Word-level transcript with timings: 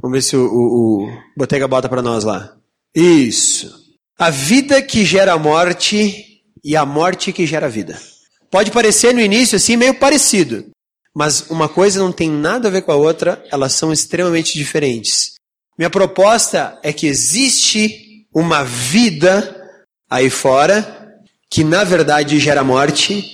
Vamos 0.00 0.16
ver 0.16 0.22
se 0.22 0.36
o, 0.36 0.46
o, 0.46 1.04
o 1.04 1.22
Botega 1.36 1.68
bota 1.68 1.88
para 1.88 2.02
nós 2.02 2.24
lá. 2.24 2.56
Isso. 2.94 3.70
A 4.18 4.30
vida 4.30 4.82
que 4.82 5.04
gera 5.04 5.32
a 5.34 5.38
morte 5.38 6.42
e 6.64 6.76
a 6.76 6.84
morte 6.84 7.32
que 7.32 7.46
gera 7.46 7.66
a 7.66 7.70
vida. 7.70 8.00
Pode 8.50 8.70
parecer 8.70 9.14
no 9.14 9.20
início 9.20 9.56
assim 9.56 9.76
meio 9.76 9.94
parecido, 9.94 10.70
mas 11.14 11.48
uma 11.50 11.68
coisa 11.68 12.00
não 12.00 12.12
tem 12.12 12.30
nada 12.30 12.68
a 12.68 12.70
ver 12.70 12.82
com 12.82 12.92
a 12.92 12.96
outra, 12.96 13.44
elas 13.50 13.72
são 13.72 13.92
extremamente 13.92 14.54
diferentes. 14.54 15.34
Minha 15.78 15.90
proposta 15.90 16.78
é 16.82 16.92
que 16.92 17.06
existe 17.06 18.26
uma 18.34 18.64
vida 18.64 19.56
aí 20.08 20.28
fora 20.28 20.98
que 21.50 21.64
na 21.64 21.84
verdade 21.84 22.38
gera 22.38 22.64
morte 22.64 23.24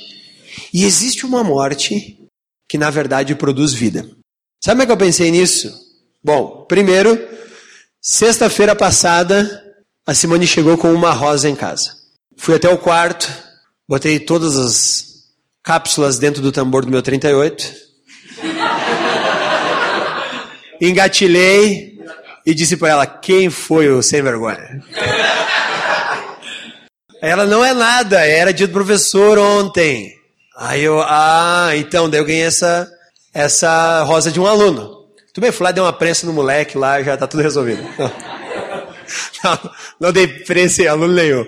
e 0.72 0.84
existe 0.84 1.26
uma 1.26 1.42
morte 1.42 2.18
que 2.68 2.78
na 2.78 2.90
verdade 2.90 3.34
produz 3.34 3.72
vida. 3.72 4.02
Sabe 4.62 4.80
como 4.80 4.82
é 4.82 4.86
que 4.86 4.92
eu 4.92 4.96
pensei 4.96 5.30
nisso? 5.30 5.85
Bom, 6.26 6.66
primeiro, 6.68 7.16
sexta-feira 8.02 8.74
passada, 8.74 9.62
a 10.04 10.12
Simone 10.12 10.44
chegou 10.44 10.76
com 10.76 10.92
uma 10.92 11.12
rosa 11.12 11.48
em 11.48 11.54
casa. 11.54 11.92
Fui 12.36 12.56
até 12.56 12.68
o 12.68 12.76
quarto, 12.76 13.32
botei 13.88 14.18
todas 14.18 14.56
as 14.56 15.04
cápsulas 15.62 16.18
dentro 16.18 16.42
do 16.42 16.50
tambor 16.50 16.84
do 16.84 16.90
meu 16.90 17.00
38. 17.00 17.72
Engatilhei 20.82 21.96
e 22.44 22.52
disse 22.52 22.76
para 22.76 22.88
ela: 22.88 23.06
Quem 23.06 23.48
foi 23.48 23.88
o 23.88 24.02
sem 24.02 24.20
vergonha? 24.20 24.82
Ela 27.22 27.46
não 27.46 27.64
é 27.64 27.72
nada, 27.72 28.26
era 28.26 28.52
dia 28.52 28.66
do 28.66 28.72
professor 28.72 29.38
ontem. 29.38 30.12
Aí 30.56 30.82
eu, 30.82 31.00
ah, 31.02 31.70
então, 31.76 32.10
daí 32.10 32.18
eu 32.18 32.24
ganhei 32.24 32.42
essa, 32.42 32.90
essa 33.32 34.02
rosa 34.02 34.32
de 34.32 34.40
um 34.40 34.46
aluno. 34.48 34.95
Tudo 35.36 35.42
bem, 35.42 35.52
fui 35.52 35.64
lá, 35.64 35.70
dei 35.70 35.82
uma 35.82 35.92
prensa 35.92 36.26
no 36.26 36.32
moleque 36.32 36.78
lá, 36.78 37.02
já 37.02 37.14
tá 37.14 37.26
tudo 37.26 37.42
resolvido. 37.42 37.82
Não, 39.44 39.70
não 40.00 40.12
dei 40.12 40.26
prensa 40.26 40.82
em 40.82 40.88
aluno 40.88 41.12
nenhum. 41.12 41.44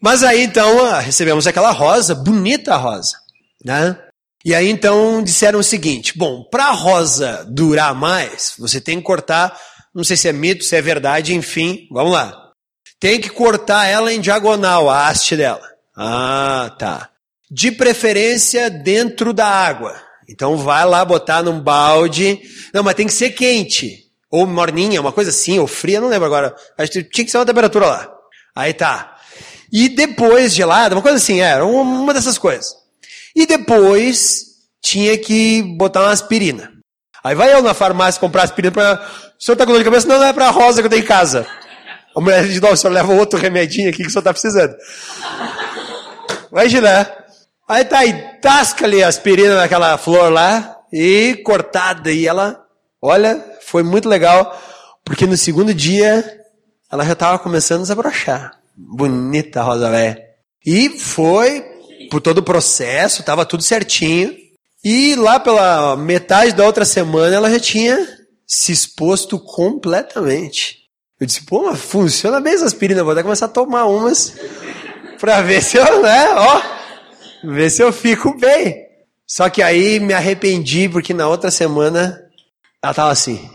Mas 0.00 0.24
aí 0.24 0.42
então 0.42 0.98
recebemos 0.98 1.46
aquela 1.46 1.70
rosa, 1.70 2.14
bonita 2.14 2.74
rosa, 2.76 3.16
né? 3.64 3.96
E 4.44 4.54
aí 4.54 4.68
então 4.68 5.22
disseram 5.22 5.60
o 5.60 5.62
seguinte: 5.62 6.16
bom, 6.16 6.42
para 6.50 6.64
a 6.64 6.72
rosa 6.72 7.46
durar 7.48 7.94
mais, 7.94 8.54
você 8.58 8.80
tem 8.80 8.96
que 8.96 9.04
cortar, 9.04 9.56
não 9.94 10.02
sei 10.02 10.16
se 10.16 10.26
é 10.26 10.32
mito, 10.32 10.64
se 10.64 10.74
é 10.74 10.80
verdade, 10.80 11.34
enfim, 11.34 11.86
vamos 11.92 12.12
lá. 12.12 12.50
Tem 12.98 13.20
que 13.20 13.28
cortar 13.28 13.86
ela 13.86 14.12
em 14.12 14.20
diagonal, 14.20 14.88
a 14.90 15.06
haste 15.06 15.36
dela. 15.36 15.68
Ah, 15.94 16.74
tá. 16.76 17.10
De 17.48 17.70
preferência 17.70 18.68
dentro 18.70 19.32
da 19.32 19.46
água. 19.46 20.05
Então 20.28 20.56
vai 20.56 20.84
lá 20.84 21.04
botar 21.04 21.42
num 21.42 21.60
balde. 21.60 22.40
Não, 22.74 22.82
mas 22.82 22.94
tem 22.94 23.06
que 23.06 23.12
ser 23.12 23.30
quente. 23.30 24.04
Ou 24.30 24.46
morninha, 24.46 25.00
uma 25.00 25.12
coisa 25.12 25.30
assim, 25.30 25.58
ou 25.58 25.66
fria, 25.66 26.00
não 26.00 26.08
lembro 26.08 26.26
agora. 26.26 26.54
Acho 26.76 26.92
que 26.92 27.04
tinha 27.04 27.24
que 27.24 27.30
ser 27.30 27.38
uma 27.38 27.46
temperatura 27.46 27.86
lá. 27.86 28.12
Aí 28.54 28.72
tá. 28.74 29.16
E 29.72 29.88
depois 29.88 30.54
gelada, 30.54 30.94
uma 30.94 31.02
coisa 31.02 31.18
assim, 31.18 31.40
era 31.40 31.64
uma 31.64 32.12
dessas 32.12 32.38
coisas. 32.38 32.74
E 33.34 33.46
depois 33.46 34.46
tinha 34.82 35.16
que 35.18 35.62
botar 35.76 36.00
uma 36.00 36.10
aspirina. 36.10 36.70
Aí 37.22 37.34
vai 37.34 37.52
eu 37.52 37.62
na 37.62 37.74
farmácia 37.74 38.20
comprar 38.20 38.44
aspirina 38.44 38.72
para. 38.72 39.04
O 39.38 39.44
senhor 39.44 39.56
tá 39.56 39.66
com 39.66 39.72
dor 39.72 39.78
de 39.78 39.84
cabeça? 39.84 40.06
Não, 40.06 40.18
não 40.18 40.26
é 40.26 40.32
para 40.32 40.48
rosa 40.50 40.80
que 40.80 40.86
eu 40.86 40.90
tenho 40.90 41.02
em 41.02 41.06
casa. 41.06 41.46
A 42.16 42.20
mulher 42.20 42.46
diz: 42.46 42.60
Não, 42.60 42.72
o 42.72 42.76
senhor 42.76 42.92
leva 42.92 43.12
outro 43.12 43.38
remedinho 43.38 43.90
aqui 43.90 44.02
que 44.02 44.08
o 44.08 44.10
senhor 44.10 44.22
tá 44.22 44.32
precisando. 44.32 44.74
Imagina. 46.50 47.25
Aí 47.68 47.84
tá 47.84 47.98
aí, 47.98 48.12
tasca 48.40 48.84
ali 48.84 49.02
a 49.02 49.08
aspirina 49.08 49.56
naquela 49.56 49.98
flor 49.98 50.30
lá 50.30 50.78
e 50.92 51.40
cortada. 51.44 52.12
E 52.12 52.26
ela, 52.26 52.64
olha, 53.02 53.44
foi 53.62 53.82
muito 53.82 54.08
legal, 54.08 54.56
porque 55.04 55.26
no 55.26 55.36
segundo 55.36 55.74
dia 55.74 56.24
ela 56.90 57.04
já 57.04 57.14
estava 57.14 57.38
começando 57.38 57.80
a 57.80 57.82
desabrochar. 57.82 58.52
Bonita 58.76 59.62
rosa 59.62 59.90
velha. 59.90 60.22
E 60.64 60.90
foi 60.90 61.64
por 62.10 62.20
todo 62.20 62.38
o 62.38 62.42
processo, 62.42 63.20
estava 63.20 63.44
tudo 63.44 63.62
certinho. 63.62 64.34
E 64.84 65.16
lá 65.16 65.40
pela 65.40 65.96
metade 65.96 66.52
da 66.52 66.64
outra 66.64 66.84
semana 66.84 67.34
ela 67.34 67.50
já 67.50 67.58
tinha 67.58 67.98
se 68.46 68.70
exposto 68.70 69.40
completamente. 69.40 70.86
Eu 71.18 71.26
disse, 71.26 71.44
pô, 71.44 71.64
mas 71.64 71.80
funciona 71.80 72.40
bem 72.40 72.54
essa 72.54 72.66
aspirina, 72.66 73.02
vou 73.02 73.12
até 73.12 73.22
começar 73.22 73.46
a 73.46 73.48
tomar 73.48 73.86
umas 73.86 74.34
para 75.18 75.40
ver 75.40 75.62
se 75.62 75.78
eu, 75.78 76.02
né, 76.02 76.28
ó, 76.34 76.60
ver 77.52 77.70
se 77.70 77.82
eu 77.82 77.92
fico 77.92 78.36
bem. 78.38 78.86
Só 79.26 79.48
que 79.48 79.62
aí 79.62 79.98
me 79.98 80.14
arrependi 80.14 80.88
porque 80.88 81.12
na 81.12 81.28
outra 81.28 81.50
semana 81.50 82.22
ela 82.82 82.94
tava 82.94 83.10
assim. 83.10 83.50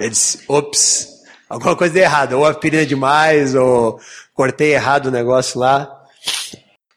Eu 0.00 0.10
disse, 0.10 0.40
ops, 0.48 1.08
alguma 1.48 1.76
coisa 1.76 1.94
deu 1.94 2.02
errado, 2.02 2.32
ou 2.32 2.44
aspirina 2.44 2.84
demais, 2.84 3.54
ou 3.54 4.00
cortei 4.34 4.74
errado 4.74 5.06
o 5.06 5.10
negócio 5.12 5.60
lá. 5.60 5.88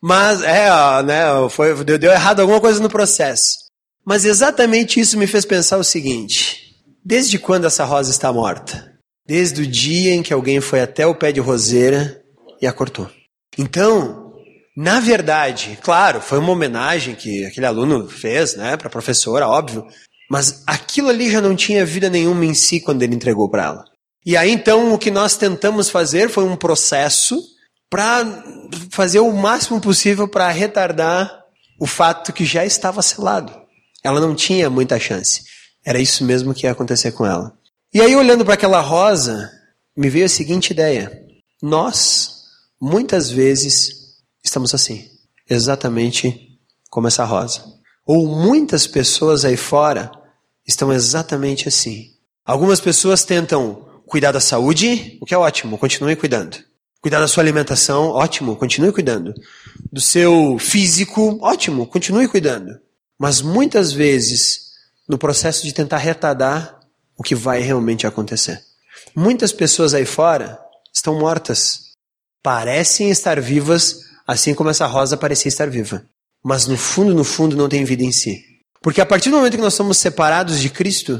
Mas, 0.02 0.42
é, 0.42 0.68
né, 1.04 1.26
foi, 1.50 1.84
deu, 1.84 1.98
deu 1.98 2.12
errado 2.12 2.40
alguma 2.40 2.60
coisa 2.60 2.80
no 2.80 2.90
processo. 2.90 3.66
Mas 4.04 4.26
exatamente 4.26 5.00
isso 5.00 5.18
me 5.18 5.28
fez 5.28 5.46
pensar 5.46 5.78
o 5.78 5.84
seguinte: 5.84 6.76
desde 7.04 7.38
quando 7.38 7.66
essa 7.66 7.84
rosa 7.84 8.12
está 8.12 8.32
morta? 8.32 8.94
Desde 9.28 9.64
o 9.64 9.68
dia 9.68 10.14
em 10.14 10.22
que 10.22 10.34
alguém 10.34 10.62
foi 10.62 10.82
até 10.82 11.06
o 11.06 11.16
pé 11.16 11.32
de 11.32 11.40
roseira 11.40 12.22
e 12.62 12.68
a 12.68 12.74
cortou. 12.74 13.10
Então, 13.58 14.25
na 14.76 15.00
verdade, 15.00 15.80
claro, 15.82 16.20
foi 16.20 16.38
uma 16.38 16.52
homenagem 16.52 17.16
que 17.16 17.46
aquele 17.46 17.66
aluno 17.66 18.10
fez, 18.10 18.56
né, 18.56 18.76
para 18.76 18.88
a 18.88 18.92
professora, 18.92 19.48
óbvio, 19.48 19.86
mas 20.30 20.64
aquilo 20.68 21.10
ali 21.10 21.32
já 21.32 21.40
não 21.40 21.56
tinha 21.56 21.86
vida 21.86 22.10
nenhuma 22.10 22.46
em 22.46 22.54
si 22.54 22.82
quando 22.82 23.02
ele 23.02 23.16
entregou 23.16 23.50
para 23.50 23.64
ela. 23.64 23.86
E 24.26 24.36
aí 24.36 24.52
então 24.52 24.94
o 24.94 24.98
que 24.98 25.12
nós 25.12 25.38
tentamos 25.38 25.90
fazer 25.90 26.30
foi 26.30 26.44
um 26.44 26.56
processo 26.58 27.42
para 27.90 28.44
fazer 28.90 29.20
o 29.20 29.32
máximo 29.32 29.80
possível 29.80 30.28
para 30.28 30.50
retardar 30.50 31.46
o 31.80 31.86
fato 31.86 32.34
que 32.34 32.44
já 32.44 32.66
estava 32.66 33.02
selado. 33.02 33.54
Ela 34.04 34.20
não 34.20 34.36
tinha 34.36 34.70
muita 34.70 35.00
chance. 35.00 35.44
Era 35.86 36.00
isso 36.00 36.26
mesmo 36.26 36.54
que 36.54 36.66
ia 36.66 36.72
acontecer 36.72 37.12
com 37.12 37.26
ela. 37.26 37.54
E 37.94 38.02
aí, 38.02 38.16
olhando 38.16 38.44
para 38.44 38.56
aquela 38.56 38.82
rosa, 38.82 39.50
me 39.96 40.10
veio 40.10 40.26
a 40.26 40.30
seguinte 40.30 40.72
ideia: 40.72 41.12
nós, 41.62 42.42
muitas 42.82 43.30
vezes, 43.30 44.05
estamos 44.46 44.74
assim, 44.74 45.10
exatamente 45.50 46.60
como 46.90 47.08
essa 47.08 47.26
rosa. 47.26 47.64
Ou 48.06 48.28
muitas 48.28 48.86
pessoas 48.86 49.44
aí 49.44 49.58
fora 49.58 50.12
estão 50.66 50.94
exatamente 50.94 51.68
assim. 51.68 52.12
Algumas 52.46 52.80
pessoas 52.80 53.26
tentam 53.26 53.86
cuidar 54.06 54.32
da 54.32 54.40
saúde, 54.40 55.18
o 55.20 55.26
que 55.26 55.34
é 55.34 55.38
ótimo, 55.38 55.78
continue 55.78 56.16
cuidando. 56.16 56.58
Cuidar 57.02 57.20
da 57.20 57.28
sua 57.28 57.44
alimentação, 57.44 58.10
ótimo, 58.10 58.56
continue 58.56 58.92
cuidando. 58.92 59.34
Do 59.92 60.02
seu 60.02 60.58
físico, 60.60 61.40
ótimo, 61.42 61.88
continue 61.88 62.28
cuidando. 62.28 62.80
Mas 63.18 63.42
muitas 63.42 63.92
vezes, 63.92 64.72
no 65.08 65.18
processo 65.18 65.64
de 65.64 65.74
tentar 65.74 65.98
retardar 65.98 66.80
o 67.18 67.24
que 67.24 67.34
vai 67.34 67.62
realmente 67.62 68.06
acontecer. 68.06 68.62
Muitas 69.16 69.52
pessoas 69.52 69.94
aí 69.94 70.06
fora 70.06 70.60
estão 70.94 71.18
mortas. 71.20 71.94
Parecem 72.44 73.10
estar 73.10 73.40
vivas, 73.40 74.05
assim 74.28 74.54
como 74.54 74.70
essa 74.70 74.86
rosa 74.86 75.18
parecia 75.18 75.50
estar 75.50 75.70
viva. 75.70 76.06
Mas 76.44 76.68
no 76.68 76.78
fundo, 76.78 77.14
no 77.14 77.24
fundo, 77.24 77.56
não 77.56 77.70
tem 77.70 77.84
vida 77.84 78.04
em 78.04 78.12
si. 78.12 78.40
Porque 78.82 79.02
a 79.02 79.06
partir 79.06 79.30
do 79.30 79.38
momento 79.38 79.56
que 79.56 79.64
nós 79.64 79.74
somos 79.74 79.98
separados 79.98 80.60
de 80.60 80.70
Cristo, 80.70 81.20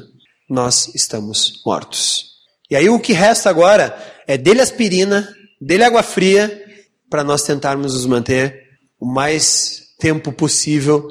nós 0.50 0.94
estamos 0.94 1.62
mortos. 1.66 2.36
E 2.70 2.76
aí 2.76 2.90
o 2.90 3.00
que 3.00 3.14
resta 3.14 3.50
agora 3.50 3.96
é 4.28 4.38
dele 4.38 4.62
aspirina, 4.62 5.28
dele 5.60 5.84
água 5.84 6.04
fria, 6.04 6.64
para 7.10 7.24
nós 7.24 7.44
tentarmos 7.44 7.94
nos 7.94 8.06
manter 8.06 8.64
o 9.00 9.06
mais 9.06 9.94
tempo 10.00 10.32
possível 10.32 11.08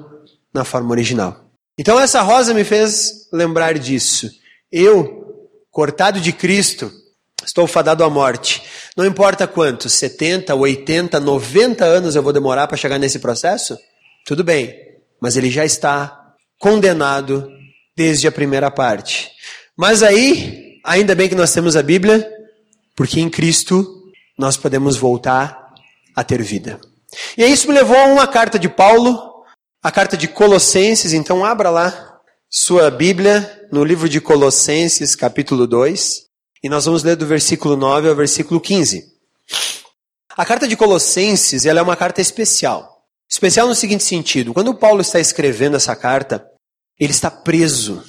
na 0.53 0.65
forma 0.65 0.91
original. 0.91 1.51
Então 1.79 1.99
essa 1.99 2.23
rosa 2.23 2.55
me 2.55 2.63
fez 2.63 3.29
lembrar 3.33 3.79
disso. 3.79 4.31
Eu, 4.71 5.51
cortado 5.71 6.21
de 6.21 6.33
Cristo, 6.33 6.93
estou 7.45 7.67
fadado 7.67 8.05
à 8.05 8.11
morte. 8.11 8.63
Não 8.97 9.05
importa 9.05 9.47
quanto, 9.47 9.89
70, 9.89 10.55
80, 10.55 11.19
90 11.19 11.85
anos 11.85 12.15
eu 12.15 12.23
vou 12.23 12.33
demorar 12.33 12.69
para 12.69 12.77
chegar 12.77 12.99
nesse 12.99 13.19
processo? 13.19 13.77
Tudo 14.25 14.45
bem, 14.45 14.75
mas 15.21 15.37
ele 15.37 15.51
já 15.51 15.65
está 15.65 16.33
condenado 16.61 17.49
desde 17.97 18.29
a 18.29 18.33
primeira 18.33 18.71
parte. 18.71 19.31
Mas 19.77 20.03
aí, 20.03 20.79
ainda 20.85 21.15
bem 21.15 21.29
que 21.29 21.35
nós 21.35 21.53
temos 21.53 21.77
a 21.77 21.83
Bíblia, 21.83 22.29
porque 22.95 23.21
em 23.21 23.29
Cristo 23.29 23.85
nós 24.39 24.57
podemos 24.57 24.97
voltar 24.97 25.75
a 26.15 26.23
ter 26.23 26.41
vida. 26.43 26.81
E 27.37 27.45
isso 27.45 27.69
me 27.69 27.75
levou 27.75 27.97
a 27.97 28.07
uma 28.07 28.27
carta 28.27 28.59
de 28.59 28.69
Paulo, 28.69 29.45
a 29.83 29.91
carta 29.91 30.17
de 30.17 30.29
Colossenses, 30.29 31.13
então 31.13 31.45
abra 31.45 31.69
lá 31.69 32.21
sua 32.49 32.91
Bíblia 32.91 33.67
no 33.73 33.85
livro 33.85 34.09
de 34.09 34.21
Colossenses, 34.21 35.17
capítulo 35.17 35.67
2, 35.67 36.23
e 36.65 36.69
nós 36.71 36.87
vamos 36.87 37.03
ler 37.03 37.15
do 37.15 37.27
versículo 37.27 37.77
9 37.77 38.09
ao 38.09 38.17
versículo 38.17 38.59
15. 38.59 39.05
A 40.35 40.47
carta 40.47 40.67
de 40.67 40.75
Colossenses 40.75 41.67
ela 41.67 41.79
é 41.79 41.83
uma 41.83 41.95
carta 41.95 42.23
especial. 42.23 43.05
Especial 43.31 43.69
no 43.69 43.75
seguinte 43.75 44.03
sentido: 44.03 44.55
quando 44.55 44.75
Paulo 44.75 45.03
está 45.03 45.21
escrevendo 45.21 45.77
essa 45.77 45.95
carta, 45.95 46.43
ele 46.99 47.13
está 47.13 47.31
preso 47.31 48.03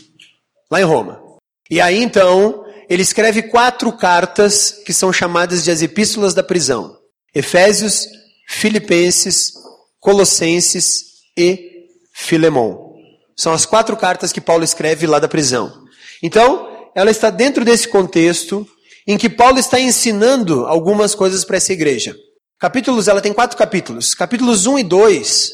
lá 0.72 0.80
em 0.80 0.86
Roma. 0.86 1.22
E 1.69 1.81
aí 1.81 2.02
então, 2.02 2.63
ele 2.90 3.02
escreve 3.02 3.44
quatro 3.44 3.92
cartas 3.92 4.72
que 4.86 4.94
são 4.94 5.12
chamadas 5.12 5.62
de 5.62 5.69
as 5.72 5.81
epístolas 5.81 6.34
da 6.34 6.42
prisão: 6.42 6.98
Efésios, 7.34 8.07
Filipenses, 8.48 9.52
Colossenses 10.00 11.04
e 11.38 11.90
Filemão. 12.13 12.96
São 13.36 13.52
as 13.52 13.66
quatro 13.66 13.98
cartas 13.98 14.31
que 14.31 14.40
Paulo 14.40 14.63
escreve 14.63 15.06
lá 15.06 15.19
da 15.19 15.28
prisão. 15.28 15.84
Então, 16.24 16.75
ela 16.95 17.12
está 17.12 17.30
dentro 17.30 17.65
desse 17.65 17.89
contexto 17.89 18.65
em 19.06 19.18
que 19.18 19.30
Paulo 19.30 19.59
está 19.59 19.80
ensinando 19.80 20.65
algumas 20.65 21.13
coisas 21.13 21.44
para 21.44 21.57
essa 21.57 21.74
igreja. 21.74 22.15
Capítulos, 22.57 23.09
ela 23.09 23.21
tem 23.21 23.33
quatro 23.33 23.57
capítulos. 23.57 24.15
Capítulos 24.15 24.65
1 24.65 24.80
e 24.80 24.83
2, 24.83 25.51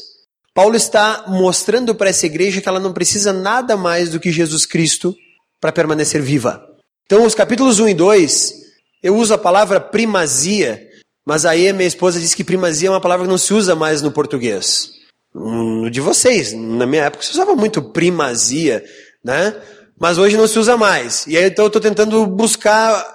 Paulo 0.54 0.76
está 0.76 1.24
mostrando 1.26 1.94
para 1.94 2.10
essa 2.10 2.26
igreja 2.26 2.60
que 2.60 2.68
ela 2.68 2.78
não 2.78 2.92
precisa 2.92 3.32
nada 3.32 3.76
mais 3.76 4.10
do 4.10 4.20
que 4.20 4.30
Jesus 4.30 4.64
Cristo 4.64 5.14
para 5.60 5.72
permanecer 5.72 6.22
viva. 6.22 6.64
Então, 7.04 7.26
os 7.26 7.34
capítulos 7.34 7.80
1 7.80 7.88
e 7.88 7.94
2, 7.94 8.54
eu 9.02 9.16
uso 9.16 9.34
a 9.34 9.38
palavra 9.38 9.80
primazia, 9.80 10.80
mas 11.26 11.44
aí 11.44 11.68
a 11.68 11.72
minha 11.72 11.88
esposa 11.88 12.20
disse 12.20 12.36
que 12.36 12.44
primazia 12.44 12.88
é 12.88 12.90
uma 12.90 13.00
palavra 13.00 13.26
que 13.26 13.30
não 13.30 13.38
se 13.38 13.52
usa 13.52 13.74
mais 13.74 14.00
no 14.00 14.12
português. 14.12 14.90
No 15.34 15.90
de 15.90 16.00
vocês, 16.00 16.52
na 16.52 16.86
minha 16.86 17.04
época 17.04 17.24
se 17.24 17.32
usava 17.32 17.54
muito 17.56 17.82
primazia, 17.82 18.84
né? 19.24 19.54
Mas 20.02 20.18
hoje 20.18 20.36
não 20.36 20.48
se 20.48 20.58
usa 20.58 20.76
mais. 20.76 21.24
E 21.28 21.38
aí 21.38 21.44
então 21.44 21.66
eu 21.66 21.68
estou 21.68 21.80
tentando 21.80 22.26
buscar 22.26 23.06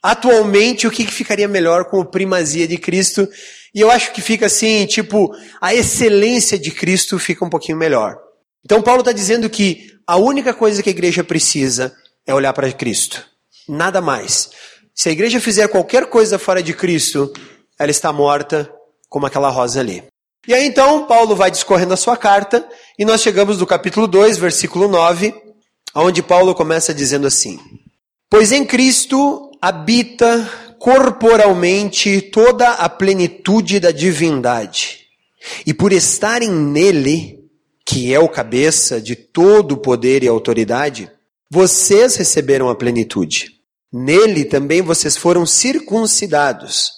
atualmente 0.00 0.86
o 0.86 0.92
que, 0.92 1.04
que 1.04 1.12
ficaria 1.12 1.48
melhor 1.48 1.86
com 1.86 2.00
a 2.00 2.04
primazia 2.04 2.68
de 2.68 2.78
Cristo. 2.78 3.28
E 3.74 3.80
eu 3.80 3.90
acho 3.90 4.12
que 4.12 4.20
fica 4.20 4.46
assim, 4.46 4.86
tipo, 4.86 5.34
a 5.60 5.74
excelência 5.74 6.56
de 6.56 6.70
Cristo 6.70 7.18
fica 7.18 7.44
um 7.44 7.50
pouquinho 7.50 7.76
melhor. 7.76 8.16
Então 8.64 8.80
Paulo 8.80 9.00
está 9.00 9.10
dizendo 9.10 9.50
que 9.50 9.90
a 10.06 10.16
única 10.18 10.54
coisa 10.54 10.84
que 10.84 10.88
a 10.88 10.92
igreja 10.92 11.24
precisa 11.24 11.92
é 12.24 12.32
olhar 12.32 12.52
para 12.52 12.70
Cristo. 12.70 13.26
Nada 13.68 14.00
mais. 14.00 14.50
Se 14.94 15.08
a 15.08 15.12
igreja 15.12 15.40
fizer 15.40 15.66
qualquer 15.66 16.06
coisa 16.06 16.38
fora 16.38 16.62
de 16.62 16.72
Cristo, 16.72 17.32
ela 17.76 17.90
está 17.90 18.12
morta, 18.12 18.72
como 19.08 19.26
aquela 19.26 19.48
rosa 19.48 19.80
ali. 19.80 20.04
E 20.46 20.54
aí 20.54 20.64
então 20.64 21.08
Paulo 21.08 21.34
vai 21.34 21.50
discorrendo 21.50 21.92
a 21.92 21.96
sua 21.96 22.16
carta, 22.16 22.64
e 22.96 23.04
nós 23.04 23.20
chegamos 23.20 23.58
no 23.58 23.66
capítulo 23.66 24.06
2, 24.06 24.38
versículo 24.38 24.86
9, 24.86 25.45
onde 26.02 26.22
Paulo 26.22 26.54
começa 26.54 26.92
dizendo 26.94 27.26
assim: 27.26 27.58
Pois 28.30 28.52
em 28.52 28.64
Cristo 28.64 29.50
habita 29.60 30.50
corporalmente 30.78 32.20
toda 32.20 32.70
a 32.70 32.88
plenitude 32.88 33.80
da 33.80 33.90
divindade. 33.90 35.06
E 35.64 35.72
por 35.72 35.92
estarem 35.92 36.50
nele, 36.50 37.40
que 37.84 38.12
é 38.12 38.18
o 38.18 38.28
cabeça 38.28 39.00
de 39.00 39.14
todo 39.14 39.72
o 39.72 39.76
poder 39.76 40.22
e 40.22 40.28
autoridade, 40.28 41.10
vocês 41.50 42.16
receberam 42.16 42.68
a 42.68 42.74
plenitude. 42.74 43.52
Nele 43.92 44.44
também 44.44 44.82
vocês 44.82 45.16
foram 45.16 45.46
circuncidados, 45.46 46.90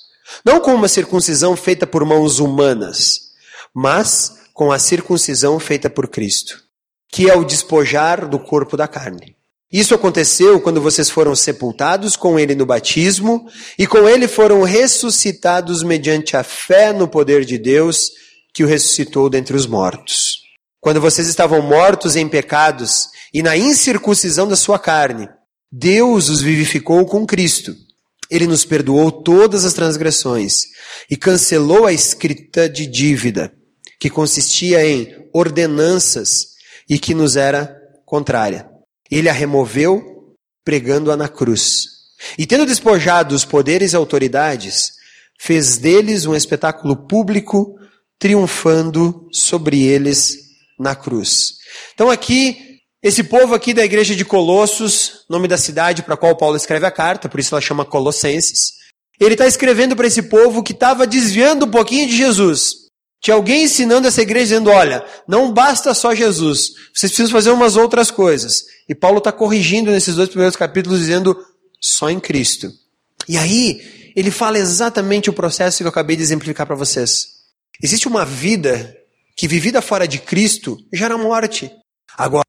não 0.45 0.61
com 0.61 0.75
uma 0.75 0.89
circuncisão 0.89 1.55
feita 1.55 1.87
por 1.87 2.05
mãos 2.05 2.39
humanas, 2.39 3.29
mas 3.75 4.39
com 4.53 4.73
a 4.73 4.79
circuncisão 4.79 5.61
feita 5.61 5.89
por 5.89 6.09
Cristo, 6.09 6.63
que 7.11 7.31
é 7.31 7.35
o 7.35 7.45
despojar 7.45 8.29
do 8.29 8.39
corpo 8.39 8.77
da 8.77 8.87
carne 8.87 9.39
isso 9.71 9.95
aconteceu 9.95 10.59
quando 10.63 10.81
vocês 10.81 11.11
foram 11.11 11.37
sepultados 11.37 12.17
com 12.17 12.39
ele 12.39 12.55
no 12.55 12.65
batismo 12.65 13.47
e 13.79 13.87
com 13.87 14.09
ele 14.09 14.27
foram 14.27 14.63
ressuscitados 14.63 15.83
mediante 15.83 16.39
a 16.39 16.43
fé 16.43 16.91
no 16.91 17.07
poder 17.07 17.45
de 17.45 17.59
Deus 17.59 18.11
que 18.55 18.65
o 18.65 18.67
ressuscitou 18.67 19.29
dentre 19.29 19.55
os 19.55 19.67
mortos. 19.67 20.39
Quando 20.81 21.03
vocês 21.03 21.29
estavam 21.29 21.61
mortos 21.61 22.17
em 22.17 22.27
pecados 22.27 23.09
e 23.33 23.43
na 23.43 23.59
incircuncisão 23.59 24.49
da 24.49 24.57
sua 24.57 24.79
carne, 24.79 25.29
Deus 25.71 26.31
os 26.31 26.41
vivificou 26.41 27.05
com 27.05 27.27
Cristo. 27.27 27.77
Ele 28.31 28.47
nos 28.47 28.65
perdoou 28.65 29.13
todas 29.13 29.67
as 29.67 29.75
transgressões 29.75 30.63
e 31.11 31.17
cancelou 31.17 31.85
a 31.85 31.93
escrita 31.93 32.67
de 32.71 32.87
dívida, 32.87 33.53
que 34.01 34.09
consistia 34.09 34.83
em 34.83 35.29
ordenanças 35.35 36.58
e 36.89 36.99
que 36.99 37.15
nos 37.15 37.37
era 37.37 37.77
contrária 38.05 38.69
ele 39.11 39.29
a 39.29 39.33
removeu, 39.33 40.35
pregando-a 40.65 41.17
na 41.17 41.29
cruz. 41.29 41.87
E 42.39 42.47
tendo 42.47 42.67
despojado 42.67 43.35
os 43.35 43.45
poderes 43.45 43.93
e 43.93 43.97
autoridades, 43.97 44.93
fez 45.41 45.79
deles 45.79 46.27
um 46.27 46.35
espetáculo 46.35 47.07
público, 47.07 47.75
triunfando 48.19 49.29
sobre 49.33 49.83
eles 49.83 50.37
na 50.79 50.95
cruz. 50.95 51.55
Então 51.95 52.11
aqui, 52.11 52.79
esse 53.03 53.23
povo 53.23 53.55
aqui 53.55 53.73
da 53.73 53.85
igreja 53.85 54.15
de 54.15 54.25
Colossos, 54.25 55.25
nome 55.31 55.49
da 55.49 55.57
cidade 55.57 56.03
para 56.03 56.15
a 56.15 56.17
qual 56.17 56.37
Paulo 56.37 56.57
escreve 56.57 56.85
a 56.87 56.91
carta, 56.91 57.29
por 57.29 57.39
isso 57.39 57.55
ela 57.55 57.61
chama 57.61 57.85
Colossenses, 57.85 58.73
ele 59.21 59.35
está 59.35 59.47
escrevendo 59.47 59.97
para 59.97 60.07
esse 60.07 60.23
povo 60.23 60.63
que 60.63 60.73
estava 60.73 61.07
desviando 61.07 61.67
um 61.67 61.71
pouquinho 61.71 62.09
de 62.09 62.17
Jesus. 62.17 62.88
Tinha 63.21 63.35
alguém 63.35 63.65
ensinando 63.65 64.07
essa 64.07 64.23
igreja 64.23 64.47
dizendo: 64.47 64.71
olha, 64.71 65.05
não 65.27 65.53
basta 65.53 65.93
só 65.95 66.15
Jesus, 66.15 66.71
vocês 66.95 67.13
precisam 67.13 67.33
fazer 67.33 67.51
umas 67.51 67.77
outras 67.77 68.11
coisas. 68.11 68.65
E 68.89 68.95
Paulo 68.95 69.19
está 69.19 69.33
corrigindo 69.33 69.91
nesses 69.91 70.15
dois 70.15 70.29
primeiros 70.29 70.57
capítulos, 70.57 71.01
dizendo: 71.01 71.37
só 71.81 72.11
em 72.11 72.21
Cristo. 72.21 72.71
E 73.29 73.37
aí, 73.37 74.13
ele 74.17 74.31
fala 74.31 74.59
exatamente 74.59 75.29
o 75.29 75.33
processo 75.33 75.79
que 75.79 75.85
eu 75.85 75.89
acabei 75.89 76.17
de 76.17 76.23
exemplificar 76.23 76.67
para 76.67 76.77
vocês. 76.77 77.39
Existe 77.83 78.09
uma 78.09 78.25
vida 78.25 78.97
que, 79.37 79.47
vivida 79.47 79.83
fora 79.83 80.09
de 80.09 80.19
Cristo, 80.19 80.77
gera 80.93 81.17
morte. 81.17 81.71
Agora, 82.17 82.45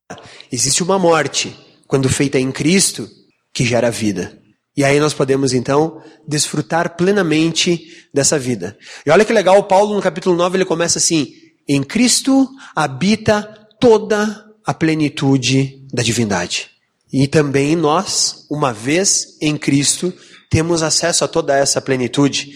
existe 0.51 0.81
uma 0.81 0.97
morte, 0.97 1.55
quando 1.87 2.09
feita 2.09 2.39
em 2.39 2.51
Cristo, 2.51 3.07
que 3.53 3.65
gera 3.65 3.91
vida. 3.91 4.39
E 4.75 4.83
aí 4.83 4.99
nós 4.99 5.13
podemos 5.13 5.53
então 5.53 6.01
desfrutar 6.27 6.95
plenamente 6.95 8.07
dessa 8.13 8.39
vida. 8.39 8.77
E 9.05 9.09
olha 9.09 9.25
que 9.25 9.33
legal, 9.33 9.63
Paulo 9.63 9.95
no 9.95 10.01
capítulo 10.01 10.35
9 10.35 10.57
ele 10.57 10.65
começa 10.65 10.99
assim: 10.99 11.33
em 11.67 11.83
Cristo 11.83 12.49
habita 12.75 13.43
toda 13.79 14.45
a 14.65 14.73
plenitude 14.73 15.85
da 15.93 16.03
divindade. 16.03 16.69
E 17.11 17.27
também 17.27 17.75
nós, 17.75 18.45
uma 18.49 18.71
vez 18.71 19.37
em 19.41 19.57
Cristo, 19.57 20.13
temos 20.49 20.83
acesso 20.83 21.23
a 21.23 21.27
toda 21.27 21.57
essa 21.57 21.81
plenitude. 21.81 22.51